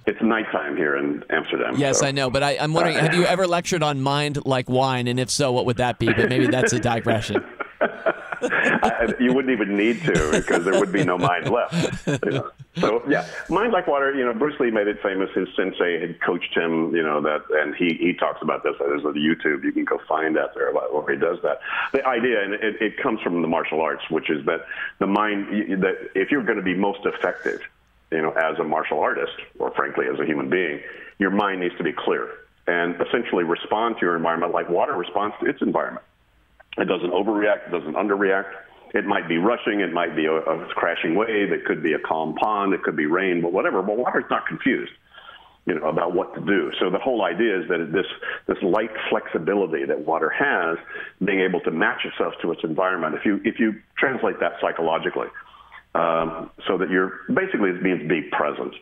it's 0.07 0.23
nighttime 0.23 0.77
here 0.77 0.97
in 0.97 1.25
Amsterdam. 1.31 1.75
Yes, 1.77 1.99
so. 1.99 2.07
I 2.07 2.13
know, 2.13 2.31
but 2.31 2.45
I, 2.45 2.53
am 2.53 2.73
wondering, 2.73 2.97
have 2.97 3.13
you 3.13 3.25
ever 3.25 3.47
lectured 3.47 3.83
on 3.83 4.01
mind 4.01 4.47
like 4.47 4.69
wine? 4.69 5.09
And 5.09 5.19
if 5.19 5.31
so, 5.31 5.51
what 5.51 5.67
would 5.67 5.79
that 5.79 5.99
be? 5.99 6.07
But 6.07 6.29
maybe 6.29 6.47
that's 6.47 6.73
a 6.73 6.79
digression. 6.79 7.45
I, 8.43 9.15
you 9.21 9.33
wouldn't 9.33 9.53
even 9.53 9.77
need 9.77 10.03
to 10.03 10.31
because 10.33 10.65
there 10.65 10.79
would 10.79 10.93
be 10.93 11.05
no 11.05 11.17
mind 11.17 11.51
left. 11.51 12.07
You 12.07 12.31
know? 12.31 12.51
So 12.79 13.03
yeah, 13.09 13.27
mind 13.49 13.73
like 13.73 13.87
water. 13.87 14.15
You 14.15 14.25
know, 14.25 14.35
Bruce 14.35 14.59
Lee 14.61 14.71
made 14.71 14.89
it 14.89 15.01
famous. 15.03 15.31
His 15.35 15.49
sensei 15.57 16.01
had 16.01 16.21
coached 16.21 16.55
him. 16.57 16.95
You 16.95 17.03
know 17.03 17.21
that, 17.23 17.43
and 17.51 17.75
he 17.75 17.95
he 17.95 18.15
talks 18.15 18.43
about 18.43 18.63
this. 18.63 18.75
There's 18.79 19.05
a 19.05 19.13
YouTube 19.13 19.65
you 19.65 19.73
can 19.73 19.85
go 19.85 20.01
find 20.09 20.37
out 20.37 20.55
there 20.55 20.73
where 20.73 21.15
he 21.15 21.19
does 21.19 21.39
that. 21.43 21.61
The 21.93 22.07
idea, 22.07 22.43
and 22.43 22.55
it, 22.55 22.81
it 22.81 22.97
comes 23.03 23.21
from 23.21 23.43
the 23.43 23.49
martial 23.49 23.81
arts, 23.81 24.03
which 24.11 24.31
is 24.31 24.45
that 24.47 24.67
the 24.99 25.07
mind 25.07 25.83
that 25.83 26.11
if 26.15 26.31
you're 26.31 26.45
going 26.45 26.59
to 26.59 26.65
be 26.65 26.75
most 26.75 27.01
effective, 27.05 27.61
you 28.11 28.23
know, 28.23 28.33
as 28.33 28.59
a 28.59 28.65
martial 28.65 29.01
artist 29.01 29.35
or 29.59 29.71
frankly 29.73 30.07
as 30.13 30.19
a 30.19 30.25
human 30.25 30.51
being, 30.51 30.81
your 31.19 31.31
mind 31.31 31.61
needs 31.61 31.77
to 31.79 31.85
be 31.85 31.93
clear 31.93 32.29
and 32.67 32.95
essentially 33.01 33.45
respond 33.45 33.97
to 33.97 34.07
your 34.07 34.17
environment 34.17 34.53
like 34.53 34.69
water 34.69 34.95
responds 34.95 35.35
to 35.41 35.47
its 35.47 35.61
environment. 35.61 36.05
It 36.79 36.87
doesn't 36.87 37.11
overreact. 37.11 37.69
It 37.69 37.71
doesn't 37.71 37.95
underreact. 37.95 38.51
It 38.95 39.07
might 39.07 39.29
be 39.29 39.39
rushing. 39.39 39.81
It 39.81 39.93
might 39.93 40.15
be 40.15 40.27
a, 40.27 40.35
a 40.35 40.67
crashing 40.75 41.15
wave. 41.15 41.53
It 41.53 41.65
could 41.65 41.83
be 41.83 41.95
a 41.95 41.99
calm 41.99 42.35
pond. 42.35 42.75
It 42.75 42.83
could 42.83 42.97
be 42.97 43.07
rain, 43.07 43.43
but 43.43 43.53
whatever. 43.53 43.83
But 43.83 43.97
water's 43.97 44.25
not 44.31 44.47
confused, 44.47 44.93
you 45.67 45.75
know, 45.75 45.89
about 45.89 46.15
what 46.15 46.35
to 46.35 46.41
do. 46.41 46.71
So 46.81 46.91
the 46.91 46.99
whole 46.99 47.25
idea 47.25 47.61
is 47.61 47.69
that 47.69 47.91
this 47.93 48.07
this 48.47 48.63
light 48.63 48.91
flexibility 49.11 49.85
that 49.85 49.99
water 49.99 50.31
has, 50.31 50.79
being 51.25 51.41
able 51.41 51.61
to 51.61 51.71
match 51.71 52.05
itself 52.05 52.35
to 52.43 52.53
its 52.53 52.63
environment. 52.63 53.15
If 53.15 53.25
you 53.25 53.41
if 53.45 53.59
you 53.59 53.75
translate 53.99 54.39
that 54.41 54.55
psychologically, 54.61 55.29
um, 55.95 56.51
so 56.69 56.79
that 56.79 56.91
you're 56.91 57.21
basically 57.33 57.71
it 57.71 57.83
means 57.83 58.09
be 58.09 58.23
present 58.31 58.75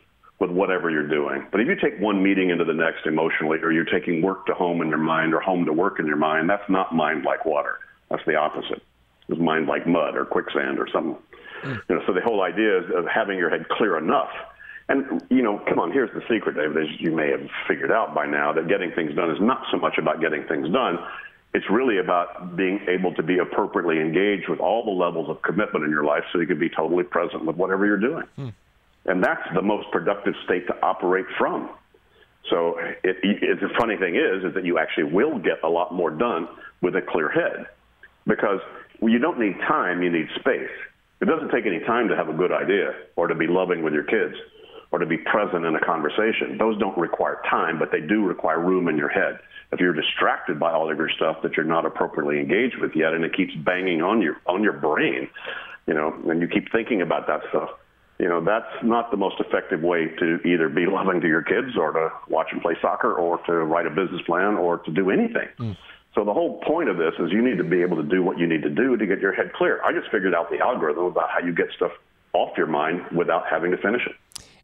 with 0.43 0.51
whatever 0.51 0.91
you're 0.91 1.07
doing. 1.07 1.47
But 1.51 1.61
if 1.61 1.67
you 1.67 1.75
take 1.75 1.99
one 1.99 2.21
meeting 2.21 2.49
into 2.49 2.65
the 2.65 2.73
next 2.73 3.05
emotionally, 3.05 3.59
or 3.63 3.71
you're 3.71 3.91
taking 3.97 4.21
work 4.21 4.45
to 4.47 4.53
home 4.53 4.81
in 4.83 4.89
your 4.89 5.05
mind, 5.15 5.33
or 5.33 5.39
home 5.39 5.65
to 5.65 5.73
work 5.73 5.99
in 5.99 6.05
your 6.05 6.21
mind, 6.29 6.49
that's 6.49 6.69
not 6.69 6.93
mind 6.93 7.23
like 7.23 7.45
water. 7.45 7.79
That's 8.09 8.25
the 8.25 8.35
opposite. 8.35 8.81
It's 9.29 9.39
mind 9.39 9.67
like 9.67 9.87
mud 9.87 10.15
or 10.15 10.25
quicksand 10.25 10.79
or 10.79 10.87
something. 10.91 11.17
Mm. 11.63 11.81
You 11.87 11.95
know, 11.95 12.01
so 12.05 12.13
the 12.13 12.21
whole 12.21 12.41
idea 12.43 12.79
is 12.81 12.85
of 12.93 13.05
having 13.07 13.37
your 13.37 13.49
head 13.49 13.63
clear 13.69 13.97
enough 13.97 14.31
And, 14.89 15.21
you 15.29 15.41
know, 15.41 15.61
come 15.67 15.79
on, 15.79 15.91
here's 15.91 16.11
the 16.13 16.21
secret, 16.29 16.55
David, 16.55 16.77
as 16.77 16.89
you 16.99 17.11
may 17.11 17.31
have 17.31 17.47
figured 17.67 17.91
out 17.91 18.13
by 18.13 18.25
now, 18.25 18.51
that 18.53 18.67
getting 18.67 18.91
things 18.91 19.15
done 19.15 19.31
is 19.31 19.39
not 19.39 19.63
so 19.71 19.77
much 19.77 19.97
about 19.97 20.19
getting 20.19 20.43
things 20.45 20.69
done. 20.69 20.99
It's 21.53 21.69
really 21.69 21.99
about 21.99 22.57
being 22.57 22.81
able 22.89 23.13
to 23.13 23.23
be 23.23 23.37
appropriately 23.37 23.99
engaged 23.99 24.49
with 24.49 24.59
all 24.59 24.83
the 24.83 24.91
levels 24.91 25.29
of 25.29 25.41
commitment 25.41 25.85
in 25.85 25.91
your 25.91 26.03
life 26.03 26.23
so 26.33 26.39
you 26.39 26.47
can 26.47 26.59
be 26.59 26.69
totally 26.69 27.03
present 27.03 27.45
with 27.45 27.55
whatever 27.55 27.85
you're 27.85 27.97
doing. 27.97 28.23
Hmm. 28.35 28.49
And 29.05 29.23
that's 29.23 29.43
the 29.53 29.61
most 29.61 29.91
productive 29.91 30.33
state 30.45 30.67
to 30.67 30.81
operate 30.81 31.25
from. 31.37 31.69
So 32.49 32.77
it, 33.03 33.17
it, 33.23 33.59
the 33.59 33.69
funny 33.77 33.97
thing 33.97 34.15
is, 34.15 34.43
is 34.43 34.53
that 34.53 34.65
you 34.65 34.77
actually 34.77 35.11
will 35.11 35.39
get 35.39 35.63
a 35.63 35.69
lot 35.69 35.93
more 35.93 36.09
done 36.09 36.47
with 36.81 36.95
a 36.95 37.01
clear 37.01 37.29
head 37.29 37.67
because 38.27 38.59
you 39.01 39.19
don't 39.19 39.39
need 39.39 39.57
time, 39.67 40.03
you 40.03 40.11
need 40.11 40.27
space. 40.39 40.69
It 41.21 41.25
doesn't 41.25 41.51
take 41.51 41.65
any 41.65 41.79
time 41.79 42.09
to 42.09 42.15
have 42.15 42.27
a 42.27 42.33
good 42.33 42.51
idea 42.51 42.93
or 43.15 43.27
to 43.27 43.35
be 43.35 43.47
loving 43.47 43.81
with 43.81 43.93
your 43.93 44.03
kids 44.03 44.35
or 44.91 44.99
to 44.99 45.05
be 45.05 45.17
present 45.17 45.65
in 45.65 45.75
a 45.75 45.79
conversation. 45.79 46.57
Those 46.57 46.77
don't 46.77 46.97
require 46.97 47.41
time, 47.49 47.79
but 47.79 47.91
they 47.91 48.01
do 48.01 48.23
require 48.25 48.59
room 48.59 48.87
in 48.87 48.97
your 48.97 49.09
head. 49.09 49.39
If 49.71 49.79
you're 49.79 49.93
distracted 49.93 50.59
by 50.59 50.71
all 50.71 50.91
of 50.91 50.97
your 50.97 51.09
stuff 51.09 51.37
that 51.41 51.57
you're 51.57 51.65
not 51.65 51.85
appropriately 51.85 52.39
engaged 52.39 52.77
with 52.79 52.91
yet, 52.93 53.13
and 53.13 53.23
it 53.23 53.35
keeps 53.35 53.55
banging 53.55 54.03
on 54.03 54.21
your 54.21 54.37
on 54.45 54.61
your 54.61 54.73
brain, 54.73 55.29
you 55.87 55.95
know, 55.95 56.13
and 56.29 56.41
you 56.41 56.47
keep 56.47 56.71
thinking 56.71 57.01
about 57.01 57.25
that 57.25 57.41
stuff, 57.49 57.69
you 58.23 58.29
know, 58.29 58.39
that's 58.41 58.81
not 58.81 59.11
the 59.11 59.17
most 59.17 59.35
effective 59.41 59.81
way 59.81 60.07
to 60.17 60.39
either 60.47 60.69
be 60.69 60.85
loving 60.87 61.19
to 61.19 61.27
your 61.27 61.43
kids 61.43 61.75
or 61.77 61.91
to 61.91 62.09
watch 62.29 62.49
them 62.51 62.61
play 62.61 62.75
soccer 62.81 63.13
or 63.13 63.37
to 63.45 63.51
write 63.51 63.85
a 63.85 63.89
business 63.89 64.21
plan 64.25 64.55
or 64.55 64.77
to 64.77 64.91
do 64.91 65.11
anything. 65.11 65.49
Mm. 65.59 65.77
So 66.15 66.23
the 66.23 66.31
whole 66.31 66.61
point 66.61 66.87
of 66.87 66.97
this 66.97 67.13
is 67.19 67.33
you 67.33 67.43
need 67.43 67.57
to 67.57 67.65
be 67.65 67.81
able 67.81 67.97
to 67.97 68.03
do 68.03 68.23
what 68.23 68.37
you 68.39 68.47
need 68.47 68.61
to 68.61 68.69
do 68.69 68.95
to 68.95 69.05
get 69.05 69.19
your 69.19 69.33
head 69.33 69.51
clear. 69.51 69.81
I 69.83 69.91
just 69.91 70.09
figured 70.09 70.33
out 70.33 70.49
the 70.49 70.59
algorithm 70.59 71.03
about 71.03 71.31
how 71.31 71.45
you 71.45 71.53
get 71.53 71.65
stuff 71.75 71.91
off 72.31 72.57
your 72.57 72.67
mind 72.67 73.01
without 73.13 73.43
having 73.49 73.71
to 73.71 73.77
finish 73.77 74.03
it. 74.05 74.15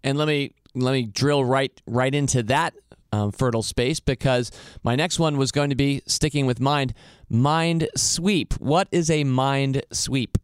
And 0.06 0.18
let 0.18 0.30
me 0.30 0.54
let 0.74 0.94
me 0.94 1.04
drill 1.04 1.44
right 1.44 1.82
right 1.86 2.16
into 2.16 2.44
that 2.44 2.76
um, 3.12 3.32
fertile 3.32 3.64
space 3.64 4.00
because 4.00 4.52
my 4.84 4.96
next 4.96 5.20
one 5.20 5.36
was 5.36 5.52
going 5.52 5.72
to 5.72 5.76
be 5.76 6.02
sticking 6.06 6.46
with 6.46 6.62
mind. 6.62 6.94
Mind 7.30 7.90
sweep. 7.98 8.54
What 8.54 8.88
is 8.94 9.10
a 9.10 9.26
mind 9.26 9.84
sweep? 9.92 10.38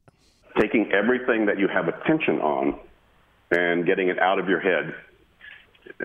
Taking 0.60 0.92
everything 0.92 1.46
that 1.46 1.60
you 1.60 1.70
have 1.70 1.88
attention 1.88 2.42
on 2.42 2.80
and 3.56 3.86
getting 3.86 4.10
it 4.10 4.20
out 4.20 4.40
of 4.40 4.50
your 4.50 4.60
head, 4.60 4.94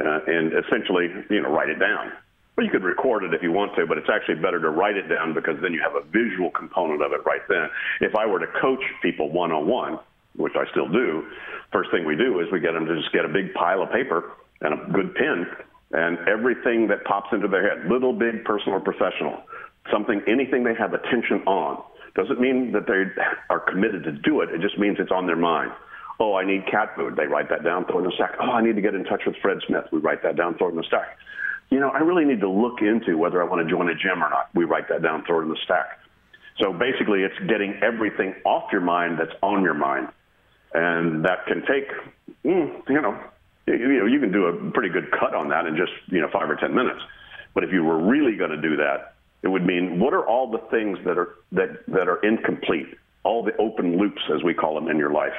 uh, 0.00 0.20
and 0.26 0.52
essentially, 0.52 1.08
you 1.30 1.42
know, 1.42 1.50
write 1.50 1.68
it 1.68 1.78
down. 1.78 2.12
Well, 2.56 2.66
you 2.66 2.72
could 2.72 2.84
record 2.84 3.24
it 3.24 3.32
if 3.32 3.42
you 3.42 3.52
want 3.52 3.74
to, 3.76 3.86
but 3.86 3.96
it's 3.98 4.08
actually 4.12 4.36
better 4.36 4.60
to 4.60 4.70
write 4.70 4.96
it 4.96 5.08
down 5.08 5.34
because 5.34 5.56
then 5.62 5.72
you 5.72 5.80
have 5.80 5.94
a 5.94 6.02
visual 6.10 6.50
component 6.50 7.02
of 7.02 7.12
it 7.12 7.24
right 7.24 7.40
then. 7.48 7.68
If 8.00 8.14
I 8.14 8.26
were 8.26 8.38
to 8.38 8.46
coach 8.60 8.82
people 9.02 9.30
one 9.30 9.52
on 9.52 9.66
one, 9.66 9.98
which 10.36 10.52
I 10.56 10.70
still 10.70 10.88
do, 10.88 11.26
first 11.72 11.90
thing 11.90 12.04
we 12.04 12.16
do 12.16 12.40
is 12.40 12.52
we 12.52 12.60
get 12.60 12.72
them 12.72 12.86
to 12.86 12.96
just 12.96 13.12
get 13.12 13.24
a 13.24 13.28
big 13.28 13.54
pile 13.54 13.82
of 13.82 13.90
paper 13.90 14.32
and 14.60 14.74
a 14.74 14.92
good 14.92 15.14
pen 15.14 15.46
and 15.92 16.18
everything 16.28 16.86
that 16.88 17.04
pops 17.04 17.32
into 17.32 17.48
their 17.48 17.68
head, 17.68 17.90
little, 17.90 18.12
big, 18.12 18.44
personal 18.44 18.78
or 18.78 18.80
professional, 18.80 19.42
something, 19.90 20.22
anything 20.28 20.62
they 20.62 20.74
have 20.74 20.92
attention 20.92 21.42
on. 21.46 21.82
Doesn't 22.14 22.40
mean 22.40 22.72
that 22.72 22.86
they 22.86 23.04
are 23.48 23.60
committed 23.60 24.04
to 24.04 24.12
do 24.12 24.40
it. 24.40 24.50
It 24.50 24.60
just 24.60 24.78
means 24.78 24.98
it's 25.00 25.12
on 25.12 25.26
their 25.26 25.36
mind. 25.36 25.72
Oh, 26.20 26.34
I 26.36 26.44
need 26.44 26.66
cat 26.70 26.94
food. 26.94 27.16
They 27.16 27.26
write 27.26 27.48
that 27.48 27.64
down, 27.64 27.86
throw 27.86 27.96
it 27.96 28.04
in 28.04 28.04
the 28.10 28.12
stack. 28.14 28.32
Oh, 28.38 28.52
I 28.52 28.62
need 28.62 28.76
to 28.76 28.82
get 28.82 28.94
in 28.94 29.04
touch 29.04 29.22
with 29.26 29.36
Fred 29.40 29.58
Smith. 29.66 29.84
We 29.90 29.98
write 29.98 30.22
that 30.22 30.36
down, 30.36 30.56
throw 30.58 30.68
it 30.68 30.72
in 30.72 30.76
the 30.76 30.84
stack. 30.84 31.16
You 31.70 31.80
know, 31.80 31.88
I 31.88 32.00
really 32.00 32.24
need 32.24 32.40
to 32.40 32.50
look 32.50 32.82
into 32.82 33.16
whether 33.16 33.40
I 33.42 33.46
want 33.46 33.66
to 33.66 33.70
join 33.70 33.88
a 33.88 33.94
gym 33.94 34.22
or 34.22 34.28
not. 34.28 34.50
We 34.54 34.64
write 34.64 34.88
that 34.90 35.02
down, 35.02 35.24
throw 35.24 35.40
it 35.40 35.44
in 35.44 35.48
the 35.48 35.58
stack. 35.64 35.98
So 36.58 36.72
basically, 36.74 37.22
it's 37.22 37.38
getting 37.48 37.80
everything 37.82 38.34
off 38.44 38.70
your 38.70 38.82
mind 38.82 39.18
that's 39.18 39.32
on 39.42 39.62
your 39.62 39.74
mind 39.74 40.08
and 40.74 41.24
that 41.24 41.46
can 41.46 41.62
take, 41.66 41.88
mm, 42.44 42.88
you 42.88 43.00
know, 43.00 43.18
you 43.66 44.00
know, 44.00 44.06
you 44.06 44.20
can 44.20 44.32
do 44.32 44.46
a 44.46 44.70
pretty 44.72 44.88
good 44.88 45.10
cut 45.12 45.34
on 45.34 45.48
that 45.48 45.66
in 45.66 45.76
just 45.76 45.92
you 46.08 46.20
know 46.20 46.28
five 46.32 46.50
or 46.50 46.56
ten 46.56 46.74
minutes. 46.74 47.00
But 47.54 47.64
if 47.64 47.72
you 47.72 47.84
were 47.84 47.98
really 47.98 48.36
going 48.36 48.50
to 48.50 48.60
do 48.60 48.76
that, 48.76 49.14
it 49.42 49.48
would 49.48 49.64
mean 49.64 50.00
what 50.00 50.12
are 50.12 50.26
all 50.26 50.50
the 50.50 50.58
things 50.70 50.98
that 51.04 51.18
are 51.18 51.36
that 51.52 51.86
that 51.88 52.08
are 52.08 52.18
incomplete, 52.24 52.98
all 53.22 53.44
the 53.44 53.56
open 53.56 53.96
loops 53.98 54.22
as 54.34 54.42
we 54.42 54.54
call 54.54 54.74
them 54.74 54.88
in 54.88 54.98
your 54.98 55.12
life. 55.12 55.34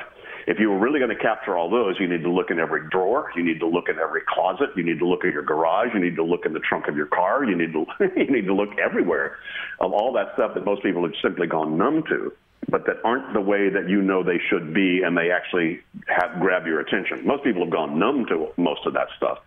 If 0.47 0.59
you 0.59 0.69
were 0.69 0.79
really 0.79 0.99
going 0.99 1.15
to 1.15 1.21
capture 1.21 1.57
all 1.57 1.69
those, 1.69 1.99
you 1.99 2.07
need 2.07 2.23
to 2.23 2.31
look 2.31 2.51
in 2.51 2.59
every 2.59 2.87
drawer, 2.89 3.31
you 3.35 3.43
need 3.43 3.59
to 3.59 3.67
look 3.67 3.89
in 3.89 3.99
every 3.99 4.21
closet, 4.27 4.69
you 4.75 4.83
need 4.83 4.99
to 4.99 5.07
look 5.07 5.23
at 5.25 5.33
your 5.33 5.43
garage, 5.43 5.89
you 5.93 5.99
need 5.99 6.15
to 6.15 6.23
look 6.23 6.45
in 6.45 6.53
the 6.53 6.59
trunk 6.59 6.87
of 6.87 6.95
your 6.95 7.07
car, 7.07 7.43
you 7.43 7.55
need 7.55 7.73
to 7.73 7.85
you 8.15 8.31
need 8.31 8.45
to 8.45 8.53
look 8.53 8.69
everywhere 8.79 9.37
of 9.79 9.93
all 9.93 10.13
that 10.13 10.33
stuff 10.33 10.53
that 10.55 10.65
most 10.65 10.83
people 10.83 11.03
have 11.03 11.13
simply 11.21 11.47
gone 11.47 11.77
numb 11.77 12.03
to 12.09 12.33
but 12.69 12.85
that 12.85 12.97
aren't 13.03 13.33
the 13.33 13.41
way 13.41 13.69
that 13.69 13.89
you 13.89 14.01
know 14.01 14.23
they 14.23 14.39
should 14.49 14.73
be 14.73 15.01
and 15.03 15.17
they 15.17 15.31
actually 15.31 15.81
have 16.07 16.39
grab 16.39 16.65
your 16.65 16.79
attention. 16.79 17.25
Most 17.25 17.43
people 17.43 17.63
have 17.63 17.71
gone 17.71 17.97
numb 17.97 18.25
to 18.27 18.49
most 18.57 18.85
of 18.85 18.93
that 18.93 19.07
stuff. 19.17 19.39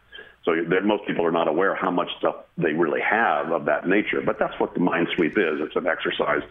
So 0.44 0.52
most 0.82 1.06
people 1.06 1.24
are 1.24 1.32
not 1.32 1.48
aware 1.48 1.74
how 1.74 1.90
much 1.90 2.10
stuff 2.18 2.36
they 2.58 2.72
really 2.72 3.00
have 3.00 3.50
of 3.50 3.64
that 3.64 3.88
nature. 3.88 4.20
But 4.20 4.38
that's 4.38 4.58
what 4.60 4.74
the 4.74 4.80
mind 4.80 5.08
sweep 5.16 5.38
is. 5.38 5.60
It's 5.60 5.76
an 5.76 5.86
exercise 5.86 6.42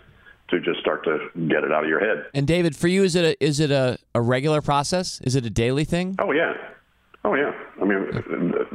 to 0.54 0.60
just 0.60 0.80
start 0.80 1.04
to 1.04 1.30
get 1.48 1.64
it 1.64 1.72
out 1.72 1.84
of 1.84 1.90
your 1.90 2.00
head. 2.00 2.26
And 2.34 2.48
David, 2.48 2.76
for 2.76 2.88
you, 2.88 3.04
is 3.04 3.16
it 3.16 3.26
a 3.26 3.44
is 3.44 3.60
it 3.60 3.72
a, 3.72 3.98
a 4.16 4.22
regular 4.22 4.62
process? 4.62 5.20
Is 5.22 5.36
it 5.36 5.46
a 5.46 5.50
daily 5.50 5.84
thing? 5.84 6.16
Oh 6.20 6.32
yeah, 6.32 6.54
oh 7.26 7.36
yeah. 7.36 7.52
I 7.82 7.86
mean, 7.86 8.08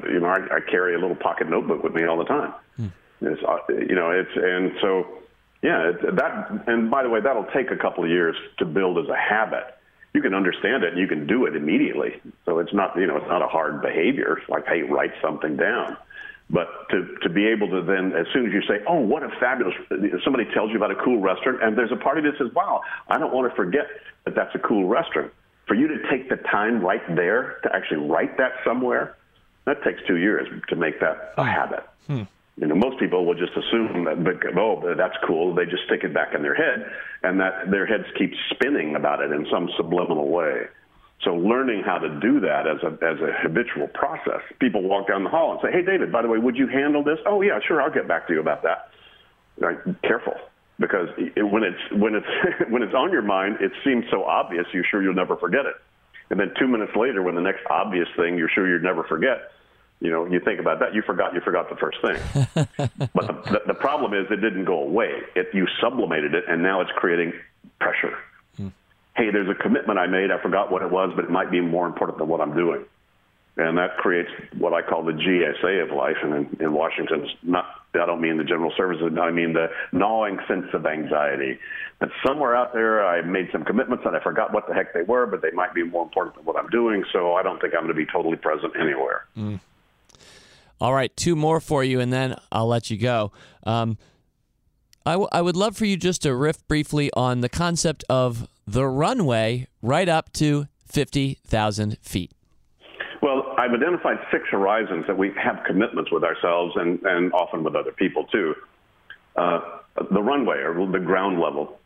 you 0.04 0.20
know, 0.20 0.26
I, 0.26 0.56
I 0.56 0.60
carry 0.68 0.94
a 0.94 0.98
little 0.98 1.16
pocket 1.16 1.48
notebook 1.48 1.82
with 1.82 1.94
me 1.94 2.04
all 2.04 2.18
the 2.18 2.24
time. 2.24 2.52
Hmm. 2.76 2.86
It's, 3.20 3.42
uh, 3.42 3.58
you 3.68 3.94
know, 3.94 4.10
it's 4.10 4.30
and 4.34 4.72
so 4.80 5.06
yeah, 5.62 5.92
that 6.12 6.64
and 6.66 6.90
by 6.90 7.02
the 7.02 7.08
way, 7.08 7.20
that'll 7.20 7.48
take 7.54 7.70
a 7.70 7.76
couple 7.76 8.04
of 8.04 8.10
years 8.10 8.36
to 8.58 8.64
build 8.64 8.98
as 8.98 9.08
a 9.08 9.16
habit. 9.16 9.74
You 10.14 10.22
can 10.22 10.34
understand 10.34 10.84
it 10.84 10.92
and 10.92 10.98
you 10.98 11.06
can 11.06 11.26
do 11.26 11.46
it 11.46 11.54
immediately. 11.54 12.20
So 12.44 12.58
it's 12.58 12.72
not 12.72 12.96
you 12.96 13.06
know 13.06 13.16
it's 13.16 13.28
not 13.28 13.42
a 13.42 13.48
hard 13.48 13.82
behavior 13.82 14.40
like 14.48 14.66
hey 14.66 14.82
write 14.82 15.12
something 15.22 15.56
down. 15.56 15.96
But 16.50 16.88
to, 16.90 17.14
to 17.22 17.28
be 17.28 17.46
able 17.46 17.68
to 17.68 17.82
then, 17.82 18.12
as 18.16 18.26
soon 18.32 18.46
as 18.46 18.52
you 18.52 18.62
say, 18.62 18.82
oh, 18.88 19.00
what 19.00 19.22
a 19.22 19.28
fabulous, 19.38 19.74
somebody 20.24 20.46
tells 20.54 20.70
you 20.70 20.76
about 20.76 20.90
a 20.90 20.96
cool 21.04 21.20
restaurant, 21.20 21.62
and 21.62 21.76
there's 21.76 21.92
a 21.92 21.96
party 21.96 22.22
that 22.22 22.38
says, 22.38 22.48
wow, 22.54 22.80
I 23.08 23.18
don't 23.18 23.34
want 23.34 23.50
to 23.50 23.54
forget 23.54 23.86
that 24.24 24.34
that's 24.34 24.54
a 24.54 24.58
cool 24.58 24.86
restaurant. 24.88 25.30
For 25.66 25.74
you 25.74 25.88
to 25.88 25.98
take 26.10 26.30
the 26.30 26.36
time 26.36 26.80
right 26.80 27.02
there 27.14 27.58
to 27.64 27.74
actually 27.74 28.08
write 28.08 28.38
that 28.38 28.52
somewhere, 28.64 29.16
that 29.66 29.84
takes 29.84 30.00
two 30.06 30.16
years 30.16 30.48
to 30.70 30.76
make 30.76 30.98
that 31.00 31.34
a 31.36 31.44
habit. 31.44 31.84
Hmm. 32.06 32.22
You 32.56 32.66
know, 32.66 32.74
most 32.74 32.98
people 32.98 33.26
will 33.26 33.34
just 33.34 33.52
assume 33.52 34.04
that, 34.04 34.56
oh, 34.56 34.94
that's 34.96 35.16
cool. 35.26 35.54
They 35.54 35.66
just 35.66 35.84
stick 35.84 36.02
it 36.02 36.14
back 36.14 36.34
in 36.34 36.42
their 36.42 36.54
head, 36.54 36.90
and 37.22 37.38
that 37.40 37.70
their 37.70 37.84
heads 37.84 38.04
keep 38.16 38.32
spinning 38.50 38.96
about 38.96 39.20
it 39.20 39.30
in 39.30 39.46
some 39.52 39.68
subliminal 39.76 40.28
way. 40.28 40.62
So 41.24 41.34
learning 41.34 41.82
how 41.84 41.98
to 41.98 42.08
do 42.20 42.40
that 42.40 42.66
as 42.68 42.78
a 42.84 42.92
as 43.04 43.20
a 43.20 43.32
habitual 43.42 43.88
process. 43.88 44.40
People 44.60 44.82
walk 44.82 45.08
down 45.08 45.24
the 45.24 45.30
hall 45.30 45.52
and 45.52 45.60
say, 45.60 45.72
"Hey, 45.72 45.82
David, 45.82 46.12
by 46.12 46.22
the 46.22 46.28
way, 46.28 46.38
would 46.38 46.56
you 46.56 46.68
handle 46.68 47.02
this?" 47.02 47.18
"Oh, 47.26 47.42
yeah, 47.42 47.58
sure, 47.66 47.82
I'll 47.82 47.90
get 47.92 48.06
back 48.06 48.28
to 48.28 48.34
you 48.34 48.40
about 48.40 48.62
that." 48.62 48.90
Right? 49.58 49.78
Careful, 50.02 50.34
because 50.78 51.08
it, 51.18 51.42
when 51.42 51.64
it's 51.64 51.80
when 51.92 52.14
it's 52.14 52.26
when 52.70 52.82
it's 52.82 52.94
on 52.94 53.10
your 53.10 53.22
mind, 53.22 53.58
it 53.60 53.72
seems 53.84 54.04
so 54.10 54.24
obvious. 54.24 54.66
You're 54.72 54.84
sure 54.84 55.02
you'll 55.02 55.14
never 55.14 55.36
forget 55.36 55.66
it, 55.66 55.74
and 56.30 56.38
then 56.38 56.52
two 56.56 56.68
minutes 56.68 56.94
later, 56.94 57.22
when 57.22 57.34
the 57.34 57.42
next 57.42 57.62
obvious 57.68 58.08
thing 58.16 58.38
you're 58.38 58.50
sure 58.50 58.68
you'd 58.68 58.84
never 58.84 59.02
forget 59.02 59.50
you 60.00 60.10
know, 60.10 60.26
you 60.26 60.38
think 60.38 60.60
about 60.60 60.78
that, 60.78 60.94
you 60.94 61.02
forgot 61.02 61.34
you 61.34 61.40
forgot 61.40 61.68
the 61.68 61.76
first 61.76 61.98
thing. 62.00 62.20
but 63.14 63.26
the, 63.26 63.32
the, 63.50 63.60
the, 63.68 63.74
problem 63.74 64.14
is 64.14 64.30
it 64.30 64.36
didn't 64.36 64.64
go 64.64 64.80
away. 64.80 65.10
It, 65.34 65.48
you 65.52 65.66
sublimated 65.80 66.34
it, 66.34 66.44
and 66.48 66.62
now 66.62 66.80
it's 66.80 66.90
creating 66.94 67.32
pressure. 67.80 68.16
Hey, 69.18 69.32
there's 69.32 69.48
a 69.48 69.54
commitment 69.60 69.98
I 69.98 70.06
made. 70.06 70.30
I 70.30 70.40
forgot 70.40 70.70
what 70.70 70.80
it 70.82 70.90
was, 70.92 71.12
but 71.16 71.24
it 71.24 71.30
might 71.30 71.50
be 71.50 71.60
more 71.60 71.86
important 71.86 72.18
than 72.18 72.28
what 72.28 72.40
I'm 72.40 72.54
doing. 72.54 72.84
And 73.56 73.76
that 73.76 73.96
creates 73.96 74.30
what 74.56 74.72
I 74.72 74.82
call 74.82 75.02
the 75.02 75.10
GSA 75.10 75.82
of 75.82 75.90
life. 75.90 76.16
And 76.22 76.32
in, 76.32 76.66
in 76.66 76.72
Washington, 76.72 77.28
not, 77.42 77.66
I 77.94 78.06
don't 78.06 78.20
mean 78.20 78.36
the 78.36 78.44
general 78.44 78.72
services, 78.76 79.10
I 79.20 79.32
mean 79.32 79.52
the 79.52 79.66
gnawing 79.90 80.38
sense 80.46 80.66
of 80.72 80.86
anxiety. 80.86 81.58
That 81.98 82.10
somewhere 82.24 82.54
out 82.54 82.72
there 82.72 83.04
I 83.04 83.20
made 83.22 83.48
some 83.50 83.64
commitments 83.64 84.04
and 84.06 84.16
I 84.16 84.22
forgot 84.22 84.52
what 84.52 84.68
the 84.68 84.74
heck 84.74 84.94
they 84.94 85.02
were, 85.02 85.26
but 85.26 85.42
they 85.42 85.50
might 85.50 85.74
be 85.74 85.82
more 85.82 86.04
important 86.04 86.36
than 86.36 86.44
what 86.44 86.56
I'm 86.56 86.68
doing. 86.68 87.04
So 87.12 87.34
I 87.34 87.42
don't 87.42 87.60
think 87.60 87.74
I'm 87.74 87.80
going 87.82 87.88
to 87.88 87.94
be 87.94 88.06
totally 88.06 88.36
present 88.36 88.74
anywhere. 88.80 89.26
Mm. 89.36 89.58
All 90.80 90.94
right, 90.94 91.14
two 91.16 91.34
more 91.34 91.60
for 91.60 91.82
you, 91.82 91.98
and 91.98 92.12
then 92.12 92.36
I'll 92.52 92.68
let 92.68 92.88
you 92.88 92.96
go. 92.96 93.32
Um, 93.64 93.98
I, 95.04 95.12
w- 95.12 95.28
I 95.32 95.42
would 95.42 95.56
love 95.56 95.76
for 95.76 95.86
you 95.86 95.96
just 95.96 96.22
to 96.22 96.36
riff 96.36 96.66
briefly 96.68 97.10
on 97.14 97.40
the 97.40 97.48
concept 97.48 98.04
of 98.08 98.46
the 98.72 98.86
runway 98.86 99.66
right 99.80 100.08
up 100.08 100.32
to 100.34 100.66
50,000 100.86 101.98
feet. 102.02 102.32
Well, 103.22 103.54
I've 103.58 103.72
identified 103.72 104.18
six 104.30 104.44
horizons 104.50 105.06
that 105.06 105.16
we 105.16 105.32
have 105.42 105.64
commitments 105.66 106.12
with 106.12 106.22
ourselves 106.22 106.74
and, 106.76 107.00
and 107.02 107.32
often 107.32 107.64
with 107.64 107.74
other 107.74 107.92
people 107.92 108.24
too. 108.24 108.54
Uh, 109.36 109.60
the 110.10 110.22
runway 110.22 110.58
or 110.58 110.74
the 110.86 111.00
ground 111.00 111.40
level. 111.40 111.78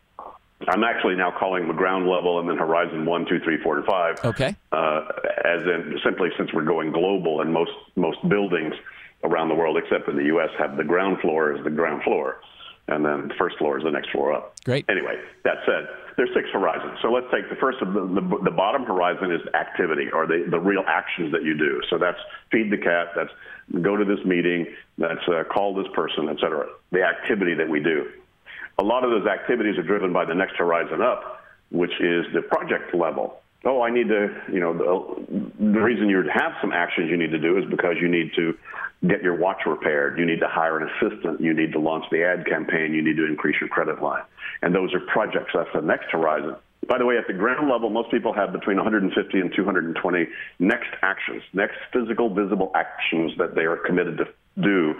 I'm 0.67 0.83
actually 0.83 1.15
now 1.15 1.33
calling 1.37 1.67
the 1.67 1.73
ground 1.73 2.07
level 2.07 2.39
and 2.39 2.47
then 2.47 2.57
horizon 2.57 3.05
one, 3.05 3.25
two, 3.27 3.39
three, 3.43 3.61
four, 3.61 3.77
and 3.77 3.85
five. 3.85 4.15
Okay. 4.23 4.55
Uh, 4.71 5.01
as 5.43 5.61
in 5.61 5.97
simply 6.03 6.29
since 6.37 6.53
we're 6.53 6.63
going 6.63 6.91
global 6.91 7.41
and 7.41 7.51
most 7.51 7.71
most 7.95 8.17
buildings 8.29 8.73
around 9.23 9.49
the 9.49 9.55
world, 9.55 9.77
except 9.77 10.07
in 10.07 10.15
the 10.15 10.25
U.S., 10.25 10.49
have 10.57 10.77
the 10.77 10.83
ground 10.83 11.19
floor 11.21 11.53
as 11.53 11.63
the 11.63 11.69
ground 11.69 12.03
floor, 12.03 12.41
and 12.87 13.05
then 13.05 13.27
the 13.29 13.33
first 13.35 13.57
floor 13.57 13.77
is 13.77 13.83
the 13.83 13.91
next 13.91 14.09
floor 14.11 14.33
up. 14.33 14.55
Great. 14.65 14.85
Anyway, 14.89 15.15
that 15.43 15.57
said, 15.65 15.87
there's 16.17 16.29
six 16.35 16.49
horizons. 16.51 16.99
So 17.01 17.11
let's 17.11 17.27
take 17.31 17.49
the 17.49 17.55
first 17.55 17.81
of 17.81 17.93
the, 17.93 18.01
the, 18.01 18.39
the 18.43 18.51
bottom 18.51 18.83
horizon 18.83 19.31
is 19.31 19.41
activity 19.53 20.09
or 20.11 20.27
the, 20.27 20.45
the 20.49 20.59
real 20.59 20.83
actions 20.87 21.31
that 21.31 21.43
you 21.43 21.57
do. 21.57 21.81
So 21.89 21.97
that's 21.97 22.19
feed 22.51 22.71
the 22.71 22.77
cat, 22.77 23.07
that's 23.15 23.31
go 23.81 23.95
to 23.95 24.05
this 24.05 24.23
meeting, 24.25 24.67
that's 24.97 25.27
uh, 25.27 25.43
call 25.45 25.73
this 25.75 25.87
person, 25.93 26.29
et 26.29 26.37
cetera. 26.39 26.67
The 26.91 27.03
activity 27.03 27.55
that 27.55 27.69
we 27.69 27.79
do. 27.79 28.11
A 28.79 28.83
lot 28.83 29.03
of 29.03 29.11
those 29.11 29.27
activities 29.27 29.77
are 29.77 29.83
driven 29.83 30.11
by 30.11 30.25
the 30.25 30.35
next 30.35 30.55
horizon 30.55 31.01
up, 31.01 31.41
which 31.71 31.93
is 32.01 32.25
the 32.33 32.41
project 32.41 32.93
level. 32.93 33.39
Oh, 33.65 33.81
I 33.81 33.91
need 33.91 34.09
to, 34.09 34.27
you 34.51 34.59
know, 34.59 34.73
the, 34.73 35.51
the 35.57 35.79
reason 35.79 36.09
you 36.09 36.23
have 36.33 36.51
some 36.59 36.73
actions 36.73 37.09
you 37.09 37.17
need 37.17 37.31
to 37.31 37.39
do 37.39 37.57
is 37.57 37.63
because 37.69 37.95
you 38.01 38.09
need 38.09 38.31
to 38.35 38.57
get 39.07 39.23
your 39.23 39.35
watch 39.35 39.61
repaired. 39.65 40.19
You 40.19 40.25
need 40.25 40.39
to 40.41 40.47
hire 40.47 40.77
an 40.77 40.89
assistant. 40.89 41.39
You 41.39 41.53
need 41.53 41.71
to 41.73 41.79
launch 41.79 42.05
the 42.11 42.23
ad 42.23 42.45
campaign. 42.45 42.93
You 42.93 43.01
need 43.01 43.17
to 43.17 43.25
increase 43.25 43.55
your 43.59 43.69
credit 43.69 44.01
line. 44.01 44.23
And 44.61 44.75
those 44.75 44.93
are 44.93 44.99
projects. 44.99 45.51
That's 45.53 45.69
the 45.73 45.81
next 45.81 46.11
horizon. 46.11 46.55
By 46.87 46.97
the 46.97 47.05
way, 47.05 47.17
at 47.17 47.27
the 47.27 47.33
ground 47.33 47.69
level, 47.69 47.89
most 47.89 48.11
people 48.11 48.33
have 48.33 48.51
between 48.51 48.77
150 48.77 49.39
and 49.39 49.53
220 49.55 50.27
next 50.59 50.89
actions, 51.01 51.41
next 51.53 51.77
physical, 51.93 52.33
visible 52.33 52.71
actions 52.75 53.31
that 53.37 53.55
they 53.55 53.63
are 53.63 53.77
committed 53.77 54.17
to 54.17 54.25
do 54.61 54.93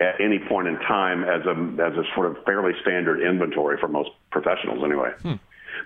at 0.00 0.20
any 0.20 0.38
point 0.38 0.68
in 0.68 0.76
time 0.80 1.22
as 1.22 1.46
a, 1.46 1.52
as 1.80 1.96
a 1.96 2.02
sort 2.14 2.26
of 2.26 2.44
fairly 2.44 2.72
standard 2.82 3.22
inventory 3.22 3.78
for 3.78 3.88
most 3.88 4.10
professionals 4.30 4.82
anyway. 4.84 5.10
Hmm. 5.22 5.34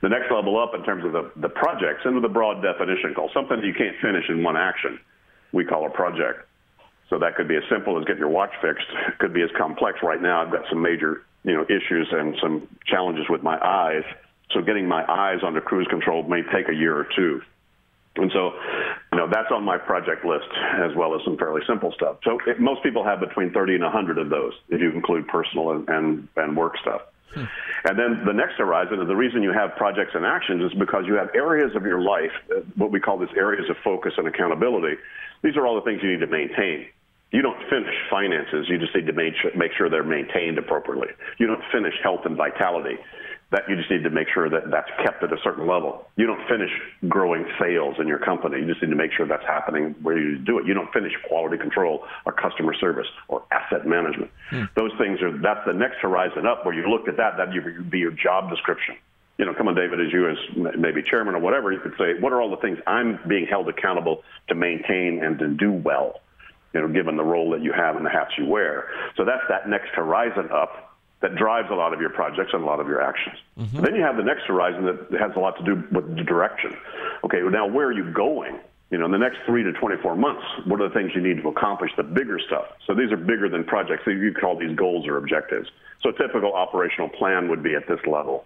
The 0.03 0.09
next 0.09 0.31
level 0.31 0.59
up 0.59 0.75
in 0.75 0.83
terms 0.83 1.05
of 1.05 1.13
the, 1.13 1.31
the 1.37 1.49
projects, 1.49 2.03
into 2.05 2.21
the 2.21 2.29
broad 2.29 2.61
definition 2.61 3.15
called 3.15 3.31
something 3.33 3.57
that 3.61 3.67
you 3.67 3.73
can't 3.75 3.97
finish 4.03 4.29
in 4.29 4.43
one 4.43 4.57
action, 4.57 4.99
we 5.53 5.65
call 5.65 5.87
a 5.87 5.91
project. 5.91 6.43
So 7.09 7.19
that 7.21 7.37
could 7.37 7.47
be 7.47 7.57
as 7.57 7.63
simple 7.71 7.99
as 7.99 8.05
getting 8.05 8.21
your 8.21 8.29
watch 8.29 8.51
fixed. 8.61 8.87
It 9.07 9.19
could 9.19 9.33
be 9.33 9.43
as 9.43 9.51
complex. 9.57 9.99
Right 10.03 10.21
now, 10.21 10.43
I've 10.43 10.51
got 10.51 10.65
some 10.69 10.83
major, 10.83 11.23
you 11.45 11.55
know, 11.55 11.63
issues 11.65 12.09
and 12.11 12.37
some 12.43 12.69
challenges 12.87 13.27
with 13.29 13.43
my 13.43 13.59
eyes. 13.63 14.03
So 14.51 14.61
getting 14.61 14.89
my 14.89 15.05
eyes 15.09 15.39
under 15.47 15.61
cruise 15.61 15.87
control 15.89 16.25
may 16.25 16.43
take 16.53 16.69
a 16.69 16.75
year 16.75 16.97
or 16.97 17.07
two. 17.15 17.41
And 18.17 18.31
so, 18.33 18.53
you 19.13 19.19
know, 19.19 19.29
that's 19.31 19.53
on 19.53 19.63
my 19.63 19.79
project 19.79 20.25
list 20.25 20.49
as 20.83 20.91
well 20.97 21.15
as 21.15 21.21
some 21.25 21.39
fairly 21.39 21.63
simple 21.67 21.93
stuff. 21.93 22.17
So 22.25 22.39
it, 22.47 22.59
most 22.61 22.83
people 22.83 23.05
have 23.05 23.21
between 23.21 23.53
30 23.53 23.75
and 23.75 23.85
100 23.85 24.19
of 24.19 24.29
those 24.31 24.53
if 24.69 24.81
you 24.81 24.91
include 24.91 25.29
personal 25.29 25.71
and, 25.71 25.89
and, 25.89 26.29
and 26.37 26.57
work 26.57 26.75
stuff. 26.83 27.03
Hmm. 27.35 27.45
And 27.85 27.99
then 27.99 28.23
the 28.25 28.33
next 28.33 28.55
horizon, 28.59 29.01
and 29.01 29.09
the 29.09 29.17
reason 29.17 29.43
you 29.43 29.53
have 29.53 29.75
projects 29.77 30.12
and 30.15 30.25
actions 30.25 30.62
is 30.62 30.79
because 30.79 31.05
you 31.07 31.15
have 31.15 31.31
areas 31.35 31.75
of 31.75 31.85
your 31.85 32.01
life, 32.01 32.33
what 32.77 32.91
we 32.91 33.01
call 33.01 33.19
these 33.19 33.35
areas 33.37 33.69
of 33.71 33.77
focus 33.83 34.12
and 34.17 34.29
accountability. 34.29 34.97
These 35.43 35.57
are 35.57 35.67
all 35.67 35.75
the 35.75 35.83
things 35.83 36.01
you 36.03 36.11
need 36.11 36.21
to 36.21 36.31
maintain. 36.31 36.87
You 37.33 37.41
don't 37.41 37.59
finish 37.71 37.95
finances. 38.11 38.67
You 38.69 38.79
just 38.79 38.95
need 38.95 39.07
to 39.07 39.12
make 39.12 39.35
sure, 39.41 39.51
make 39.57 39.73
sure 39.73 39.89
they're 39.89 40.05
maintained 40.05 40.59
appropriately. 40.59 41.09
You 41.39 41.47
don't 41.47 41.62
finish 41.73 41.95
health 42.03 42.21
and 42.25 42.37
vitality. 42.37 42.99
That 43.53 43.69
you 43.69 43.77
just 43.77 43.91
need 43.91 44.03
to 44.03 44.11
make 44.11 44.29
sure 44.33 44.49
that 44.51 44.71
that's 44.71 44.91
kept 45.05 45.23
at 45.23 45.33
a 45.33 45.37
certain 45.45 45.67
level. 45.67 46.07
You 46.17 46.27
don't 46.27 46.43
finish 46.49 46.71
growing 47.09 47.47
sales 47.61 47.97
in 48.01 48.09
your 48.09 48.19
company. 48.19 48.59
You 48.59 48.67
just 48.67 48.83
need 48.83 48.91
to 48.91 48.97
make 48.97 49.13
sure 49.13 49.27
that's 49.27 49.47
happening 49.47 49.95
where 50.03 50.19
you 50.19 50.39
do 50.39 50.59
it. 50.59 50.67
You 50.67 50.75
don't 50.75 50.93
finish 50.93 51.13
quality 51.29 51.59
control 51.59 52.05
or 52.25 52.33
customer 52.33 52.75
service 52.75 53.07
or 53.29 53.45
asset 53.53 53.87
management. 53.87 54.31
Hmm. 54.51 54.65
Those 54.75 54.93
things 54.99 55.21
are 55.23 55.31
that's 55.31 55.65
the 55.67 55.75
next 55.75 55.99
horizon 56.01 56.47
up 56.47 56.65
where 56.65 56.75
you 56.75 56.89
look 56.89 57.09
at 57.09 57.17
that. 57.19 57.37
That 57.37 57.49
would 57.53 57.91
be 57.91 57.99
your 57.99 58.13
job 58.13 58.51
description 58.51 58.97
you 59.39 59.47
know, 59.47 59.55
come 59.55 59.67
on, 59.67 59.75
David, 59.75 59.99
as 59.99 60.13
you 60.13 60.29
as 60.29 60.37
maybe 60.79 61.03
chairman 61.03 61.35
or 61.35 61.41
whatever, 61.41 61.73
you 61.73 61.81
could 61.81 61.95
say, 61.99 62.21
what 62.21 62.33
are 62.33 62.41
all 62.41 62.51
the 62.51 62.59
things 62.59 62.79
I'm 62.87 63.19
being 63.27 63.47
held 63.47 63.67
accountable 63.69 64.23
to 64.49 64.55
maintain 64.55 65.25
and 65.25 65.39
to 65.39 65.49
do 65.49 65.73
well? 65.73 66.21
you 66.75 66.81
know, 66.81 66.89
given 66.89 67.17
the 67.17 67.25
role 67.25 67.51
that 67.51 67.63
you 67.63 67.73
have 67.73 67.97
and 67.97 68.07
the 68.07 68.11
hats 68.11 68.33
you 68.39 68.47
wear. 68.47 68.89
So 69.17 69.25
that's 69.25 69.43
that 69.49 69.69
next 69.69 69.91
horizon 69.95 70.49
up 70.51 70.92
that 71.23 71.37
drives 71.37 71.71
a 71.71 71.75
lot 71.75 71.95
of 71.95 72.00
your 72.00 72.11
projects 72.11 72.50
and 72.52 72.62
a 72.62 72.67
lot 72.67 72.81
of 72.81 72.88
your 72.88 73.00
actions. 73.00 73.37
Mm-hmm. 73.59 73.81
Then 73.81 73.95
you 73.95 74.02
have 74.02 74.17
the 74.17 74.25
next 74.25 74.43
horizon 74.43 74.85
that 74.85 75.21
has 75.21 75.31
a 75.37 75.38
lot 75.38 75.57
to 75.59 75.64
do 75.64 75.83
with 75.93 76.17
the 76.17 76.25
direction. 76.25 76.76
Okay, 77.25 77.43
well, 77.43 77.52
now 77.52 77.67
where 77.67 77.87
are 77.87 77.93
you 77.93 78.12
going? 78.12 78.59
You 78.91 78.99
know, 78.99 79.07
in 79.07 79.11
the 79.12 79.19
next 79.19 79.38
three 79.47 79.62
to 79.62 79.73
24 79.73 80.17
months, 80.17 80.45
what 80.67 80.81
are 80.81 80.88
the 80.88 80.95
things 80.95 81.12
you 81.14 81.23
need 81.23 81.41
to 81.41 81.49
accomplish, 81.49 81.91
the 81.97 82.02
bigger 82.02 82.38
stuff? 82.38 82.67
So 82.87 82.95
these 82.95 83.11
are 83.11 83.17
bigger 83.17 83.49
than 83.49 83.64
projects. 83.64 84.02
You 84.07 84.35
call 84.38 84.59
these 84.59 84.76
goals 84.76 85.07
or 85.07 85.17
objectives. 85.17 85.71
So 86.02 86.11
a 86.11 86.12
typical 86.12 86.52
operational 86.52 87.09
plan 87.09 87.49
would 87.49 87.62
be 87.62 87.75
at 87.75 87.88
this 87.88 88.01
level, 88.05 88.44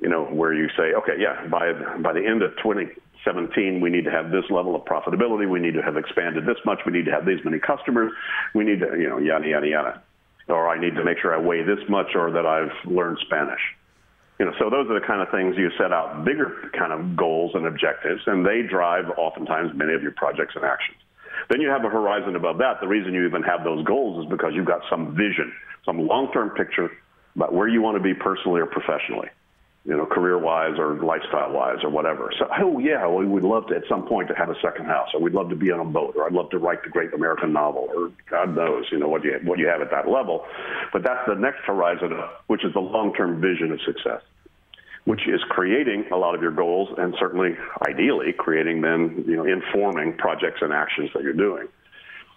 you 0.00 0.08
know, 0.08 0.24
where 0.24 0.52
you 0.52 0.68
say, 0.76 0.94
okay, 0.94 1.14
yeah, 1.20 1.46
by, 1.46 1.72
by 2.00 2.12
the 2.12 2.26
end 2.26 2.42
of 2.42 2.50
2017, 2.56 3.80
we 3.80 3.90
need 3.90 4.04
to 4.06 4.10
have 4.10 4.32
this 4.32 4.44
level 4.50 4.74
of 4.74 4.82
profitability. 4.86 5.48
We 5.48 5.60
need 5.60 5.74
to 5.74 5.82
have 5.82 5.96
expanded 5.96 6.46
this 6.46 6.58
much. 6.64 6.80
We 6.84 6.92
need 6.92 7.04
to 7.04 7.12
have 7.12 7.26
these 7.26 7.44
many 7.44 7.60
customers. 7.60 8.10
We 8.54 8.64
need 8.64 8.80
to, 8.80 8.98
you 8.98 9.08
know, 9.08 9.18
yada, 9.18 9.46
yada, 9.46 9.68
yada. 9.68 10.02
Or 10.48 10.68
I 10.68 10.80
need 10.80 10.94
to 10.94 11.04
make 11.04 11.18
sure 11.18 11.34
I 11.34 11.38
weigh 11.38 11.62
this 11.62 11.80
much 11.88 12.14
or 12.14 12.30
that 12.30 12.46
I've 12.46 12.72
learned 12.84 13.18
Spanish. 13.26 13.60
You 14.38 14.46
know, 14.46 14.52
so 14.58 14.70
those 14.70 14.88
are 14.90 15.00
the 15.00 15.06
kind 15.06 15.22
of 15.22 15.30
things 15.30 15.56
you 15.56 15.70
set 15.78 15.92
out 15.92 16.24
bigger 16.24 16.70
kind 16.78 16.92
of 16.92 17.16
goals 17.16 17.52
and 17.54 17.66
objectives, 17.66 18.20
and 18.26 18.44
they 18.44 18.62
drive 18.62 19.06
oftentimes 19.16 19.72
many 19.74 19.94
of 19.94 20.02
your 20.02 20.12
projects 20.12 20.54
and 20.54 20.64
actions. 20.64 20.98
Then 21.48 21.60
you 21.60 21.68
have 21.68 21.84
a 21.84 21.88
horizon 21.88 22.36
above 22.36 22.58
that. 22.58 22.80
The 22.80 22.88
reason 22.88 23.14
you 23.14 23.26
even 23.26 23.42
have 23.42 23.64
those 23.64 23.84
goals 23.84 24.24
is 24.24 24.30
because 24.30 24.52
you've 24.54 24.66
got 24.66 24.82
some 24.90 25.16
vision, 25.16 25.52
some 25.84 26.06
long-term 26.06 26.50
picture 26.50 26.90
about 27.34 27.54
where 27.54 27.68
you 27.68 27.80
want 27.80 27.96
to 27.96 28.02
be 28.02 28.14
personally 28.14 28.60
or 28.60 28.66
professionally 28.66 29.28
you 29.86 29.96
know, 29.96 30.04
career-wise 30.04 30.78
or 30.78 30.96
lifestyle-wise 30.96 31.84
or 31.84 31.90
whatever. 31.90 32.32
So, 32.36 32.48
oh 32.58 32.80
yeah, 32.80 33.06
we 33.06 33.24
would 33.24 33.44
love 33.44 33.68
to 33.68 33.76
at 33.76 33.84
some 33.88 34.04
point 34.06 34.26
to 34.28 34.34
have 34.34 34.50
a 34.50 34.60
second 34.60 34.86
house, 34.86 35.10
or 35.14 35.20
we'd 35.20 35.32
love 35.32 35.48
to 35.50 35.56
be 35.56 35.70
on 35.70 35.78
a 35.78 35.84
boat, 35.84 36.14
or 36.16 36.26
I'd 36.26 36.32
love 36.32 36.50
to 36.50 36.58
write 36.58 36.82
the 36.82 36.90
great 36.90 37.14
American 37.14 37.52
novel, 37.52 37.88
or 37.94 38.10
God 38.28 38.56
knows, 38.56 38.86
you 38.90 38.98
know, 38.98 39.06
what 39.06 39.22
you 39.22 39.38
what 39.44 39.60
you 39.60 39.68
have 39.68 39.80
at 39.80 39.92
that 39.92 40.08
level. 40.08 40.44
But 40.92 41.04
that's 41.04 41.24
the 41.28 41.36
next 41.36 41.60
horizon, 41.64 42.20
which 42.48 42.64
is 42.64 42.72
the 42.72 42.80
long-term 42.80 43.40
vision 43.40 43.70
of 43.70 43.80
success, 43.82 44.22
which 45.04 45.28
is 45.28 45.40
creating 45.50 46.06
a 46.10 46.16
lot 46.16 46.34
of 46.34 46.42
your 46.42 46.50
goals, 46.50 46.88
and 46.98 47.14
certainly, 47.20 47.56
ideally, 47.88 48.32
creating 48.36 48.80
them, 48.80 49.24
you 49.28 49.36
know, 49.36 49.44
informing 49.44 50.14
projects 50.14 50.62
and 50.62 50.72
actions 50.72 51.10
that 51.14 51.22
you're 51.22 51.32
doing. 51.32 51.68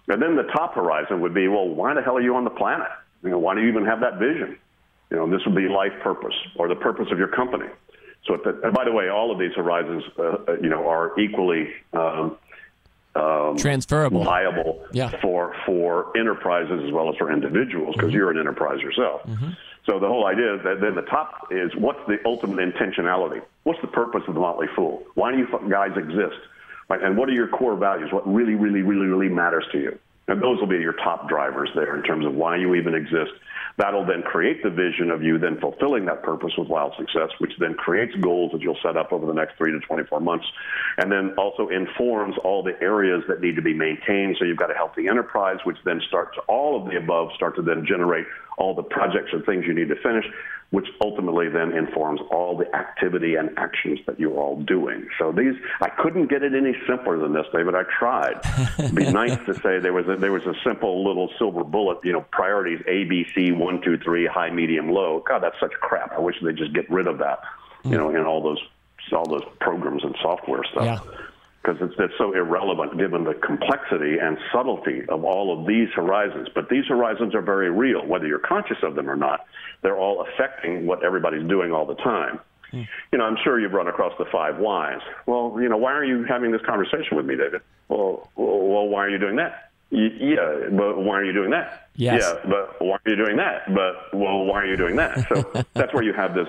And 0.08 0.22
then 0.22 0.36
the 0.36 0.44
top 0.44 0.76
horizon 0.76 1.22
would 1.22 1.34
be, 1.34 1.48
well, 1.48 1.68
why 1.68 1.96
the 1.96 2.02
hell 2.04 2.18
are 2.18 2.22
you 2.22 2.36
on 2.36 2.44
the 2.44 2.50
planet? 2.52 2.90
You 3.24 3.32
know, 3.32 3.40
why 3.40 3.56
do 3.56 3.62
you 3.62 3.70
even 3.70 3.86
have 3.86 4.02
that 4.02 4.20
vision? 4.20 4.58
You 5.12 5.18
know, 5.18 5.30
this 5.30 5.42
would 5.46 5.56
be 5.56 5.68
life 5.68 5.94
purpose 6.04 6.36
or 6.56 6.68
the 6.68 6.76
purpose 6.76 7.08
of 7.12 7.18
your 7.18 7.28
company. 7.30 7.68
So, 8.26 8.38
the, 8.38 8.60
and 8.64 8.74
by 8.74 8.86
the 8.86 8.92
way, 8.92 9.10
all 9.10 9.32
of 9.32 9.40
these 9.40 9.54
horizons, 9.56 10.04
uh, 10.18 10.24
uh, 10.24 10.54
you 10.62 10.70
know, 10.70 10.88
are 10.88 11.20
equally 11.20 11.70
um, 11.94 12.38
um, 13.16 13.58
transferable, 13.58 14.24
viable 14.24 14.86
yeah. 14.92 15.10
for 15.22 15.56
for 15.66 16.16
enterprises 16.18 16.84
as 16.86 16.92
well 16.92 17.10
as 17.10 17.16
for 17.16 17.32
individuals 17.32 17.96
because 17.96 18.10
mm-hmm. 18.10 18.18
you're 18.18 18.32
an 18.32 18.38
enterprise 18.38 18.82
yourself. 18.82 19.22
Mm-hmm. 19.24 19.52
So 19.86 20.00
the 20.00 20.08
whole 20.08 20.28
idea 20.28 20.56
is 20.56 20.64
that 20.64 20.82
then 20.82 20.94
the 20.94 21.02
top 21.04 21.48
is 21.50 21.72
what's 21.76 22.00
the 22.08 22.18
ultimate 22.26 22.60
intentionality? 22.60 23.42
What's 23.64 23.82
the 23.82 23.88
purpose 23.88 24.22
of 24.28 24.36
the 24.36 24.40
Motley 24.40 24.68
Fool? 24.76 25.04
Why 25.16 25.32
do 25.32 25.40
you 25.40 25.48
guys 25.70 25.98
exist? 25.98 26.38
Right? 26.90 27.02
And 27.02 27.18
what 27.18 27.30
are 27.30 27.34
your 27.34 27.48
core 27.48 27.76
values? 27.76 28.12
What 28.12 28.28
really, 28.32 28.56
really, 28.56 28.82
really, 28.82 29.08
really 29.08 29.30
matters 29.30 29.66
to 29.72 29.80
you? 29.80 30.00
And 30.30 30.42
those 30.42 30.60
will 30.60 30.68
be 30.68 30.78
your 30.78 30.94
top 30.94 31.28
drivers 31.28 31.70
there 31.76 31.96
in 31.96 32.04
terms 32.04 32.26
of 32.26 32.34
why 32.34 32.56
you 32.58 32.76
even 32.76 32.94
exist 32.94 33.32
That'll 33.80 34.06
then 34.06 34.24
create 34.24 34.62
the 34.62 34.70
vision 34.70 35.10
of 35.10 35.24
you 35.24 35.40
then 35.40 35.58
fulfilling 35.62 36.06
that 36.06 36.22
purpose 36.22 36.52
with 36.58 36.68
wild 36.68 36.94
success, 36.98 37.30
which 37.38 37.54
then 37.60 37.76
creates 37.76 38.14
goals 38.20 38.52
that 38.52 38.62
you'll 38.62 38.78
set 38.84 38.98
up 38.98 39.14
over 39.14 39.26
the 39.26 39.34
next 39.34 39.56
three 39.58 39.72
to 39.72 39.80
24 39.80 40.20
months, 40.20 40.46
and 40.98 41.10
then 41.10 41.34
also 41.38 41.70
informs 41.70 42.36
all 42.44 42.62
the 42.62 42.76
areas 42.82 43.24
that 43.30 43.40
need 43.40 43.56
to 43.56 43.62
be 43.62 43.74
maintained. 43.74 44.36
So 44.38 44.44
you've 44.44 44.58
got 44.58 44.70
a 44.70 44.74
healthy 44.74 45.08
enterprise, 45.08 45.60
which 45.64 45.78
then 45.86 46.02
starts 46.10 46.38
all 46.50 46.82
of 46.82 46.92
the 46.92 46.98
above 46.98 47.30
start 47.36 47.56
to 47.56 47.62
then 47.62 47.86
generate 47.88 48.26
all 48.58 48.76
the 48.76 48.84
projects 48.84 49.30
and 49.32 49.46
things 49.46 49.64
you 49.66 49.74
need 49.74 49.88
to 49.88 49.96
finish 50.04 50.26
which 50.72 50.88
ultimately 51.02 51.50
then 51.50 51.72
informs 51.72 52.22
all 52.32 52.56
the 52.56 52.76
activity 52.76 53.36
and 53.36 53.50
actions 53.58 54.00
that 54.06 54.20
you're 54.20 54.38
all 54.38 54.62
doing. 54.62 55.08
So 55.18 55.32
these, 55.32 55.56
I 55.82 55.90
couldn't 55.90 56.28
get 56.28 56.44
it 56.44 56.54
any 56.54 56.76
simpler 56.88 57.18
than 57.18 57.34
this, 57.34 57.48
David. 57.52 57.74
I 57.74 57.84
tried. 57.98 58.40
It'd 58.78 58.94
be 58.94 59.12
nice 59.12 59.38
to 59.48 59.56
say 59.56 59.80
there 59.80 59.94
was 59.94 60.08
a, 60.08 60.16
there 60.16 60.32
was 60.32 60.46
a 60.46 60.54
simple 60.64 61.04
little 61.04 61.30
silver 61.40 61.64
bullet, 61.64 61.98
you 62.04 62.14
know, 62.14 62.22
priorities 62.32 62.82
A, 62.88 63.06
B, 63.06 63.26
C, 63.34 63.52
one, 63.52 63.82
two, 63.82 63.98
three, 63.98 64.28
high, 64.28 64.52
medium, 64.52 64.92
low. 64.92 65.24
God, 65.28 65.42
that's 65.42 65.60
such 65.60 65.74
crap. 65.82 66.12
I 66.12 66.20
wish 66.20 66.36
they'd 66.44 66.56
just 66.56 66.74
get 66.74 66.90
rid 66.90 67.08
of 67.08 67.18
that, 67.18 67.40
you 67.84 67.92
hmm. 67.92 67.98
know, 67.98 68.10
in 68.10 68.24
all 68.26 68.44
those 68.44 68.62
all 69.12 69.26
those 69.26 69.42
programs 69.60 70.04
and 70.04 70.16
software 70.22 70.64
stuff. 70.66 70.84
Yeah 70.84 71.20
because 71.70 71.90
it's, 71.90 72.00
it's 72.00 72.14
so 72.18 72.34
irrelevant 72.34 72.98
given 72.98 73.24
the 73.24 73.34
complexity 73.34 74.18
and 74.22 74.38
subtlety 74.52 75.04
of 75.10 75.24
all 75.24 75.58
of 75.58 75.68
these 75.68 75.90
horizons. 75.96 76.48
But 76.54 76.70
these 76.70 76.86
horizons 76.88 77.36
are 77.36 77.42
very 77.42 77.70
real, 77.70 78.06
whether 78.06 78.28
you're 78.28 78.40
conscious 78.40 78.78
of 78.84 78.96
them 78.96 79.10
or 79.10 79.16
not. 79.16 79.46
They're 79.82 79.98
all 79.98 80.26
affecting 80.26 80.86
what 80.86 81.04
everybody's 81.04 81.48
doing 81.48 81.72
all 81.72 81.86
the 81.86 81.96
time. 81.96 82.40
Hmm. 82.72 82.84
You 83.12 83.18
know, 83.20 83.26
I'm 83.26 83.38
sure 83.44 83.60
you've 83.60 83.74
run 83.74 83.88
across 83.88 84.14
the 84.18 84.26
five 84.32 84.58
whys. 84.58 85.02
Well, 85.26 85.58
you 85.62 85.70
know, 85.70 85.78
why 85.78 85.94
are 85.94 86.06
you 86.06 86.24
having 86.24 86.52
this 86.52 86.62
conversation 86.66 87.18
with 87.18 87.26
me, 87.26 87.36
David? 87.36 87.62
Well, 87.88 88.30
well, 88.36 88.88
why 88.88 89.06
are 89.06 89.10
you 89.10 89.20
doing 89.20 89.36
that? 89.38 89.72
Yeah, 89.92 90.70
but 90.72 91.02
why 91.02 91.16
are 91.16 91.26
you 91.26 91.34
doing 91.34 91.50
that? 91.50 91.90
Yes. 91.96 92.22
Yeah, 92.22 92.50
but 92.50 92.80
why 92.80 92.98
are 92.98 93.10
you 93.10 93.16
doing 93.16 93.38
that? 93.38 93.74
But 93.74 94.14
well, 94.14 94.46
why 94.46 94.62
are 94.62 94.68
you 94.68 94.78
doing 94.78 94.96
that? 94.98 95.28
So 95.30 95.66
that's 95.74 95.94
where 95.96 96.04
you 96.04 96.14
have 96.14 96.36
this 96.36 96.48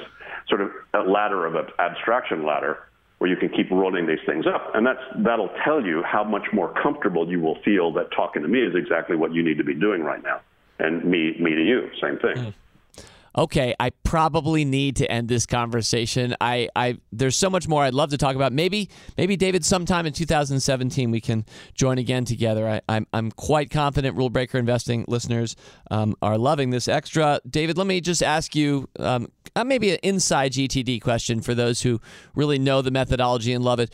sort 0.49 0.61
of 0.61 0.71
ladder 1.07 1.47
of 1.47 1.71
abstraction 1.79 2.45
ladder 2.45 2.90
where 3.21 3.29
you 3.29 3.37
can 3.37 3.51
keep 3.51 3.71
rolling 3.71 4.07
these 4.07 4.19
things 4.25 4.47
up. 4.47 4.75
And 4.75 4.87
that's, 4.87 5.03
that'll 5.19 5.51
tell 5.63 5.85
you 5.85 6.03
how 6.03 6.25
much 6.25 6.47
more 6.55 6.73
comfortable 6.83 7.31
you 7.31 7.39
will 7.39 7.59
feel 7.63 7.93
that 7.93 8.11
talking 8.17 8.41
to 8.41 8.49
me 8.49 8.61
is 8.61 8.75
exactly 8.75 9.15
what 9.15 9.35
you 9.35 9.43
need 9.43 9.59
to 9.59 9.65
be 9.65 9.75
doing 9.75 10.03
right 10.03 10.23
now. 10.23 10.41
And 10.79 11.05
me, 11.05 11.37
me 11.39 11.55
to 11.55 11.63
you, 11.63 11.91
same 12.01 12.19
thing. 12.19 12.55
Mm. 12.97 13.05
okay, 13.37 13.75
I 13.79 13.91
probably 14.05 14.65
need 14.65 14.97
to 14.97 15.13
end 15.13 15.29
this 15.29 15.45
conversation. 15.45 16.35
I, 16.41 16.71
I 16.75 16.97
there's 17.13 17.37
so 17.37 17.51
much 17.51 17.69
more 17.69 17.83
I'd 17.83 17.93
love 17.93 18.09
to 18.09 18.17
talk 18.17 18.37
about. 18.37 18.55
Maybe 18.55 18.89
maybe 19.19 19.37
David, 19.37 19.67
sometime 19.67 20.07
in 20.07 20.15
2017 20.15 21.11
we 21.11 21.21
can 21.21 21.45
join 21.75 21.99
again 21.99 22.25
together. 22.25 22.67
I, 22.67 22.77
am 22.77 22.81
I'm, 22.89 23.07
I'm 23.13 23.31
quite 23.33 23.69
confident 23.69 24.17
Rule 24.17 24.31
Breaker 24.31 24.57
Investing 24.57 25.05
listeners 25.09 25.57
um, 25.91 26.17
are 26.23 26.39
loving 26.39 26.71
this 26.71 26.89
extra. 26.89 27.39
David, 27.49 27.77
let 27.77 27.87
me 27.87 28.01
just 28.01 28.23
ask 28.23 28.57
you 28.57 28.89
um, 28.99 29.29
uh, 29.57 29.65
maybe 29.65 29.93
an 29.93 29.99
inside 30.03 30.53
GTD 30.53 31.01
question 31.01 31.41
for 31.41 31.55
those 31.55 31.83
who 31.83 32.01
really 32.35 32.59
know 32.59 32.83
the 32.83 32.91
methodology 32.91 33.53
and 33.53 33.65
love 33.65 33.81
it 33.81 33.93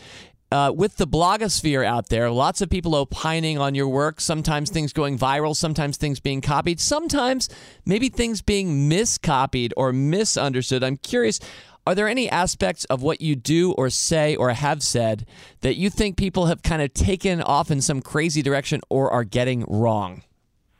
uh, 0.53 0.73
with 0.75 0.97
the 0.97 1.07
blogosphere 1.07 1.85
out 1.85 2.09
there, 2.09 2.31
lots 2.31 2.61
of 2.61 2.71
people 2.71 2.95
opining 2.95 3.59
on 3.59 3.75
your 3.75 3.89
work, 3.89 4.21
sometimes 4.21 4.71
things 4.71 4.93
going 4.93 5.19
viral, 5.19 5.57
sometimes 5.57 5.97
things 5.97 6.21
being 6.21 6.41
copied, 6.41 6.81
sometimes 6.81 7.49
maybe 7.85 8.09
things 8.09 8.43
being 8.43 8.89
miscopied 8.89 9.73
or 9.77 9.93
misunderstood. 9.93 10.85
I'm 10.85 10.97
curious, 10.99 11.41
are 11.87 11.95
there 11.95 12.09
any 12.09 12.31
aspects 12.31 12.85
of 12.87 13.03
what 13.03 13.21
you 13.21 13.35
do 13.35 13.73
or 13.73 13.91
say 13.91 14.37
or 14.37 14.51
have 14.51 14.83
said 14.83 15.27
that 15.63 15.77
you 15.77 15.91
think 15.91 16.17
people 16.17 16.47
have 16.47 16.63
kind 16.63 16.83
of 16.83 16.95
taken 16.95 17.43
off 17.43 17.71
in 17.71 17.81
some 17.81 18.01
crazy 18.01 18.43
direction 18.43 18.81
or 18.89 19.11
are 19.11 19.25
getting 19.25 19.65
wrong? 19.69 20.23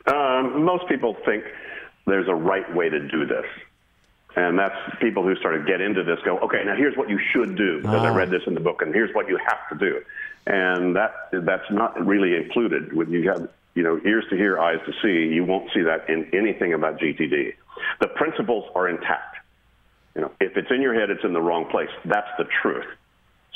Um, 0.07 0.65
most 0.65 0.89
people 0.89 1.17
think 1.25 1.43
there's 2.07 2.29
a 2.29 2.35
right 2.35 2.73
way 2.75 2.89
to 2.89 3.01
do 3.09 3.27
this. 3.27 3.45
And 4.37 4.59
that's 4.59 4.77
people 5.01 5.23
who 5.23 5.35
sort 5.37 5.55
of 5.55 5.67
get 5.67 5.81
into 5.81 6.05
this 6.05 6.19
go, 6.23 6.39
okay, 6.41 6.63
now 6.65 6.77
here's 6.77 6.95
what 6.95 7.09
you 7.09 7.19
should 7.33 7.57
do 7.57 7.79
because 7.79 8.03
I 8.03 8.11
ah. 8.11 8.15
read 8.15 8.31
this 8.31 8.43
in 8.47 8.53
the 8.53 8.61
book, 8.61 8.83
and 8.83 8.95
here's 8.95 9.15
what 9.15 9.29
you 9.29 9.39
have 9.39 9.69
to 9.71 9.75
do. 9.79 10.03
And 10.47 10.95
that 10.95 11.31
that's 11.33 11.71
not 11.71 12.07
really 12.07 12.37
included. 12.37 12.93
When 12.93 13.11
you 13.11 13.31
have 13.31 13.49
you 13.75 13.83
know 13.83 13.99
ears 14.05 14.25
to 14.31 14.37
hear, 14.37 14.59
eyes 14.59 14.79
to 14.85 14.93
see, 15.03 15.35
you 15.35 15.45
won't 15.45 15.71
see 15.73 15.81
that 15.83 16.11
in 16.11 16.29
anything 16.35 16.75
about 16.75 16.99
GTD. 16.99 17.55
The 18.01 18.09
principles 18.09 18.71
are 18.75 18.89
intact. 18.89 19.37
You 20.15 20.23
know, 20.23 20.33
if 20.39 20.57
it's 20.57 20.71
in 20.71 20.83
your 20.83 20.95
head, 20.95 21.11
it's 21.11 21.25
in 21.25 21.33
the 21.33 21.43
wrong 21.43 21.67
place. 21.71 21.91
That's 22.05 22.31
the 22.39 22.45
truth. 22.63 22.87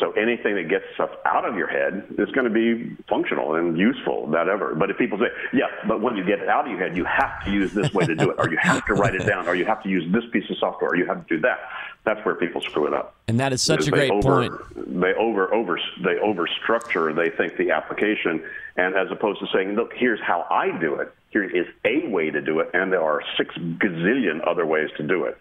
So 0.00 0.12
anything 0.12 0.54
that 0.54 0.68
gets 0.70 0.84
stuff 0.94 1.10
out 1.26 1.44
of 1.44 1.56
your 1.56 1.68
head 1.68 2.06
is 2.18 2.30
going 2.30 2.44
to 2.44 2.50
be 2.50 2.96
functional 3.06 3.54
and 3.56 3.76
useful, 3.76 4.26
whatever. 4.26 4.74
But 4.74 4.90
if 4.90 4.96
people 4.96 5.18
say, 5.18 5.26
yeah, 5.52 5.66
but 5.86 6.00
when 6.00 6.16
you 6.16 6.24
get 6.24 6.40
it 6.40 6.48
out 6.48 6.64
of 6.64 6.70
your 6.70 6.80
head, 6.80 6.96
you 6.96 7.04
have 7.04 7.44
to 7.44 7.50
use 7.50 7.74
this 7.74 7.92
way 7.92 8.06
to 8.06 8.14
do 8.14 8.30
it, 8.30 8.36
or 8.38 8.50
you 8.50 8.56
have 8.56 8.84
to 8.86 8.94
write 8.94 9.14
it 9.14 9.26
down, 9.26 9.46
or 9.46 9.54
you 9.54 9.66
have 9.66 9.82
to 9.82 9.90
use 9.90 10.10
this 10.10 10.24
piece 10.32 10.48
of 10.50 10.56
software, 10.56 10.90
or 10.90 10.96
you 10.96 11.04
have 11.04 11.26
to 11.26 11.36
do 11.36 11.40
that. 11.42 11.60
That's 12.04 12.24
where 12.24 12.34
people 12.34 12.62
screw 12.62 12.86
it 12.86 12.94
up. 12.94 13.14
And 13.28 13.38
that 13.38 13.52
is 13.52 13.60
such 13.60 13.86
a 13.86 13.90
great 13.90 14.10
over, 14.10 14.48
point. 14.48 15.00
They 15.00 15.12
over 15.14 15.52
over 15.52 15.78
they 16.02 16.14
overstructure. 16.14 17.14
They 17.14 17.28
think 17.36 17.58
the 17.58 17.70
application, 17.72 18.42
and 18.76 18.96
as 18.96 19.08
opposed 19.10 19.40
to 19.40 19.46
saying, 19.52 19.74
look, 19.74 19.92
here's 19.94 20.20
how 20.20 20.46
I 20.50 20.78
do 20.80 20.94
it. 20.94 21.12
Here 21.28 21.44
is 21.44 21.66
a 21.84 22.08
way 22.08 22.30
to 22.30 22.40
do 22.40 22.60
it, 22.60 22.70
and 22.72 22.90
there 22.90 23.02
are 23.02 23.20
six 23.36 23.54
gazillion 23.54 24.40
other 24.48 24.64
ways 24.64 24.88
to 24.96 25.02
do 25.02 25.24
it 25.24 25.38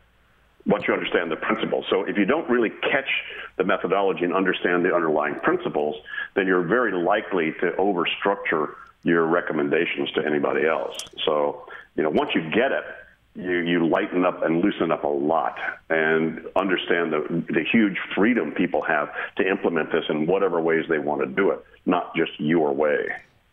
once 0.65 0.83
you 0.87 0.93
understand 0.93 1.31
the 1.31 1.35
principles. 1.35 1.85
So 1.89 2.03
if 2.03 2.17
you 2.17 2.25
don't 2.25 2.49
really 2.49 2.69
catch 2.69 3.09
the 3.57 3.63
methodology 3.63 4.23
and 4.23 4.33
understand 4.33 4.85
the 4.85 4.93
underlying 4.93 5.35
principles, 5.35 5.95
then 6.35 6.47
you're 6.47 6.63
very 6.63 6.91
likely 6.91 7.53
to 7.61 7.71
overstructure 7.77 8.73
your 9.03 9.25
recommendations 9.25 10.11
to 10.11 10.25
anybody 10.25 10.65
else. 10.65 10.97
So, 11.25 11.65
you 11.95 12.03
know, 12.03 12.09
once 12.09 12.31
you 12.35 12.41
get 12.51 12.71
it, 12.71 12.83
you, 13.35 13.59
you 13.59 13.87
lighten 13.87 14.25
up 14.25 14.43
and 14.43 14.61
loosen 14.61 14.91
up 14.91 15.03
a 15.03 15.07
lot 15.07 15.57
and 15.89 16.45
understand 16.55 17.13
the, 17.13 17.43
the 17.47 17.63
huge 17.71 17.97
freedom 18.15 18.51
people 18.51 18.81
have 18.81 19.09
to 19.37 19.47
implement 19.47 19.91
this 19.91 20.03
in 20.09 20.25
whatever 20.25 20.59
ways 20.59 20.85
they 20.89 20.99
want 20.99 21.21
to 21.21 21.27
do 21.27 21.51
it, 21.51 21.63
not 21.85 22.15
just 22.15 22.31
your 22.39 22.73
way. 22.73 23.07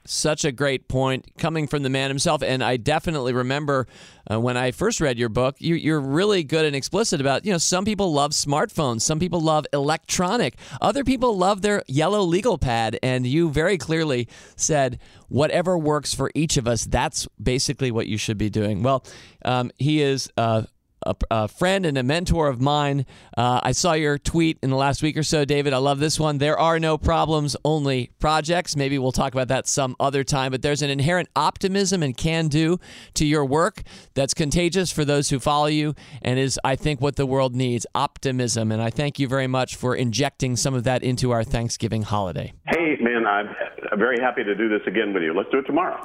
Such 0.07 0.45
a 0.45 0.53
great 0.53 0.88
point 0.88 1.27
coming 1.38 1.66
from 1.66 1.83
the 1.83 1.90
man 1.90 2.11
himself. 2.11 2.42
And 2.42 2.62
I 2.62 2.77
definitely 2.77 3.33
remember 3.33 3.87
uh, 4.31 4.40
when 4.40 4.57
I 4.57 4.71
first 4.71 5.01
read 5.01 5.19
your 5.19 5.29
book, 5.29 5.57
you, 5.59 5.95
are 5.95 6.01
really 6.01 6.42
good 6.42 6.64
and 6.64 6.75
explicit 6.75 7.21
about, 7.21 7.45
you 7.45 7.53
know, 7.53 7.59
some 7.59 7.85
people 7.85 8.12
love 8.12 8.33
smartphones, 8.33 9.03
some 9.03 9.19
people 9.19 9.40
love 9.40 9.66
electronic, 9.73 10.57
other 10.81 11.05
people 11.05 11.37
love 11.37 11.62
their 11.62 11.83
yellow 11.87 12.23
legal 12.23 12.59
pad. 12.59 12.99
And 13.03 13.27
you 13.27 13.51
very 13.51 13.79
clearly 13.79 14.29
said, 14.57 14.99
whatever 15.29 15.79
works 15.79 16.14
for 16.14 16.31
each 16.35 16.57
of 16.57 16.66
us, 16.66 16.85
that's 16.87 17.29
basically 17.40 17.90
what 17.90 18.07
you 18.07 18.19
should 18.19 18.38
be 18.38 18.51
doing. 18.51 18.83
Well, 18.83 19.05
um, 19.45 19.71
he 19.79 20.03
is 20.03 20.31
uh, 20.37 20.64
a, 21.07 21.16
a, 21.31 21.49
friend 21.49 21.87
and 21.87 21.97
a 21.97 22.03
mentor 22.03 22.49
of 22.49 22.61
mine. 22.61 23.07
Uh, 23.37 23.61
I 23.62 23.73
saw 23.73 23.92
your 23.92 24.19
tweet 24.19 24.59
in 24.62 24.71
the 24.71 24.77
last 24.77 25.03
week 25.03 25.16
or 25.16 25.23
so, 25.23 25.45
David. 25.45 25.73
I 25.73 25.79
love 25.79 25.99
this 25.99 26.19
one. 26.19 26.38
There 26.38 26.59
are 26.59 26.79
no 26.79 26.99
problems, 26.99 27.57
only 27.64 28.11
projects. 28.19 28.77
Maybe 28.77 28.99
we'll 28.99 29.12
talk 29.12 29.33
about 29.33 29.49
that 29.49 29.66
some 29.66 29.97
other 30.01 30.25
time, 30.25 30.51
but 30.51 30.62
there's 30.62 30.83
an 30.83 30.90
inherent 30.90 31.29
optimism 31.37 32.03
and 32.03 32.16
can 32.16 32.49
do 32.49 32.79
to 33.14 33.25
your 33.25 33.45
work 33.45 33.83
that's 34.14 34.35
contagious 34.35 34.90
for 34.90 35.05
those 35.05 35.31
who 35.31 35.38
follow 35.38 35.66
you 35.66 35.95
and 36.23 36.38
is, 36.38 36.59
I 36.64 36.77
think, 36.77 37.01
what 37.01 37.16
the 37.16 37.27
world 37.27 37.55
needs 37.55 37.87
optimism. 37.95 38.73
And 38.73 38.83
I 38.83 38.90
thank 38.90 39.19
you 39.19 39.29
very 39.29 39.47
much 39.47 39.77
for 39.77 39.95
injecting 39.95 40.57
some 40.57 40.75
of 40.75 40.85
that 40.85 41.03
into 41.03 41.31
our 41.31 41.45
Thanksgiving 41.45 42.03
holiday. 42.03 42.53
Hey, 42.66 42.97
man, 43.01 43.27
I'm, 43.27 43.49
I'm 43.92 43.99
very 43.99 44.20
happy 44.20 44.44
to 44.44 44.55
do 44.55 44.68
this 44.68 44.81
again 44.87 45.12
with 45.12 45.22
you. 45.22 45.35
Let's 45.35 45.51
do 45.51 45.59
it 45.59 45.66
tomorrow. 45.66 46.03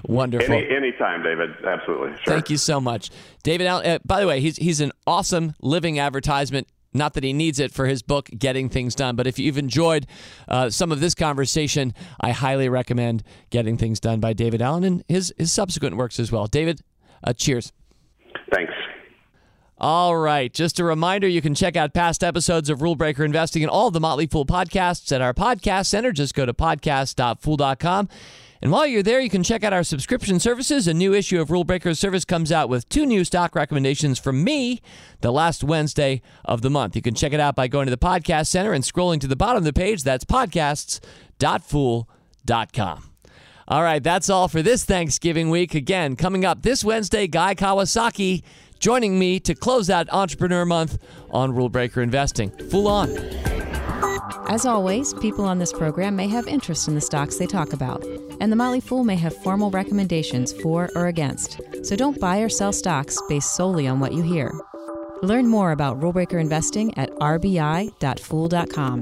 Wonderful. 0.04 0.54
Any, 0.54 0.68
anytime, 0.68 1.22
David. 1.22 1.50
Absolutely. 1.64 2.10
Sure. 2.10 2.34
Thank 2.34 2.50
you 2.50 2.56
so 2.56 2.80
much. 2.80 3.10
David 3.42 3.66
Allen, 3.66 3.86
uh, 3.86 3.98
by 4.04 4.20
the 4.20 4.26
way, 4.26 4.40
he's, 4.40 4.56
he's 4.56 4.80
an 4.80 4.92
awesome 5.06 5.54
living 5.60 5.98
advertisement. 5.98 6.68
Not 6.94 7.14
that 7.14 7.24
he 7.24 7.32
needs 7.32 7.60
it 7.60 7.70
for 7.70 7.86
his 7.86 8.02
book, 8.02 8.30
Getting 8.36 8.70
Things 8.70 8.94
Done, 8.94 9.14
but 9.14 9.26
if 9.26 9.38
you've 9.38 9.58
enjoyed 9.58 10.06
uh, 10.48 10.70
some 10.70 10.90
of 10.90 11.00
this 11.00 11.14
conversation, 11.14 11.92
I 12.20 12.30
highly 12.30 12.68
recommend 12.68 13.22
Getting 13.50 13.76
Things 13.76 14.00
Done 14.00 14.20
by 14.20 14.32
David 14.32 14.62
Allen 14.62 14.84
and 14.84 15.04
his, 15.06 15.32
his 15.36 15.52
subsequent 15.52 15.96
works 15.96 16.18
as 16.18 16.32
well. 16.32 16.46
David, 16.46 16.80
uh, 17.22 17.34
cheers. 17.34 17.72
All 19.80 20.16
right. 20.16 20.52
Just 20.52 20.80
a 20.80 20.84
reminder 20.84 21.28
you 21.28 21.40
can 21.40 21.54
check 21.54 21.76
out 21.76 21.94
past 21.94 22.24
episodes 22.24 22.68
of 22.68 22.82
Rule 22.82 22.96
Breaker 22.96 23.24
Investing 23.24 23.62
and 23.62 23.70
all 23.70 23.92
the 23.92 24.00
Motley 24.00 24.26
Fool 24.26 24.44
podcasts 24.44 25.12
at 25.12 25.20
our 25.20 25.32
podcast 25.32 25.86
center. 25.86 26.10
Just 26.10 26.34
go 26.34 26.44
to 26.44 26.52
podcast.fool.com. 26.52 28.08
And 28.60 28.72
while 28.72 28.88
you're 28.88 29.04
there, 29.04 29.20
you 29.20 29.30
can 29.30 29.44
check 29.44 29.62
out 29.62 29.72
our 29.72 29.84
subscription 29.84 30.40
services. 30.40 30.88
A 30.88 30.94
new 30.94 31.14
issue 31.14 31.40
of 31.40 31.52
Rule 31.52 31.62
Breaker 31.62 31.94
Service 31.94 32.24
comes 32.24 32.50
out 32.50 32.68
with 32.68 32.88
two 32.88 33.06
new 33.06 33.24
stock 33.24 33.54
recommendations 33.54 34.18
from 34.18 34.42
me 34.42 34.80
the 35.20 35.30
last 35.30 35.62
Wednesday 35.62 36.22
of 36.44 36.62
the 36.62 36.70
month. 36.70 36.96
You 36.96 37.02
can 37.02 37.14
check 37.14 37.32
it 37.32 37.38
out 37.38 37.54
by 37.54 37.68
going 37.68 37.86
to 37.86 37.92
the 37.92 37.96
Podcast 37.96 38.48
Center 38.48 38.72
and 38.72 38.82
scrolling 38.82 39.20
to 39.20 39.28
the 39.28 39.36
bottom 39.36 39.58
of 39.58 39.64
the 39.64 39.72
page. 39.72 40.02
That's 40.02 40.24
podcasts.fool.com. 40.24 43.04
All 43.70 43.82
right, 43.82 44.02
that's 44.02 44.30
all 44.30 44.48
for 44.48 44.62
this 44.62 44.86
Thanksgiving 44.86 45.50
week. 45.50 45.74
Again, 45.74 46.16
coming 46.16 46.42
up 46.44 46.62
this 46.62 46.82
Wednesday, 46.82 47.26
Guy 47.26 47.54
Kawasaki 47.54 48.42
joining 48.78 49.18
me 49.18 49.40
to 49.40 49.54
close 49.54 49.90
out 49.90 50.08
Entrepreneur 50.10 50.64
Month 50.64 50.98
on 51.30 51.54
Rule 51.54 51.68
Breaker 51.68 52.02
Investing. 52.02 52.50
Fool 52.70 52.88
on. 52.88 53.10
As 54.48 54.64
always, 54.64 55.12
people 55.14 55.44
on 55.44 55.58
this 55.58 55.72
program 55.72 56.16
may 56.16 56.26
have 56.28 56.46
interest 56.46 56.88
in 56.88 56.94
the 56.94 57.00
stocks 57.00 57.36
they 57.36 57.46
talk 57.46 57.72
about, 57.72 58.02
and 58.40 58.50
the 58.50 58.56
Motley 58.56 58.80
Fool 58.80 59.04
may 59.04 59.16
have 59.16 59.36
formal 59.36 59.70
recommendations 59.70 60.52
for 60.62 60.90
or 60.94 61.06
against. 61.06 61.60
So 61.82 61.96
don't 61.96 62.18
buy 62.18 62.38
or 62.38 62.48
sell 62.48 62.72
stocks 62.72 63.20
based 63.28 63.54
solely 63.54 63.86
on 63.86 64.00
what 64.00 64.12
you 64.12 64.22
hear. 64.22 64.58
Learn 65.22 65.48
more 65.48 65.72
about 65.72 66.00
rulebreaker 66.00 66.40
investing 66.40 66.96
at 66.96 67.10
rbi.fool.com. 67.16 69.00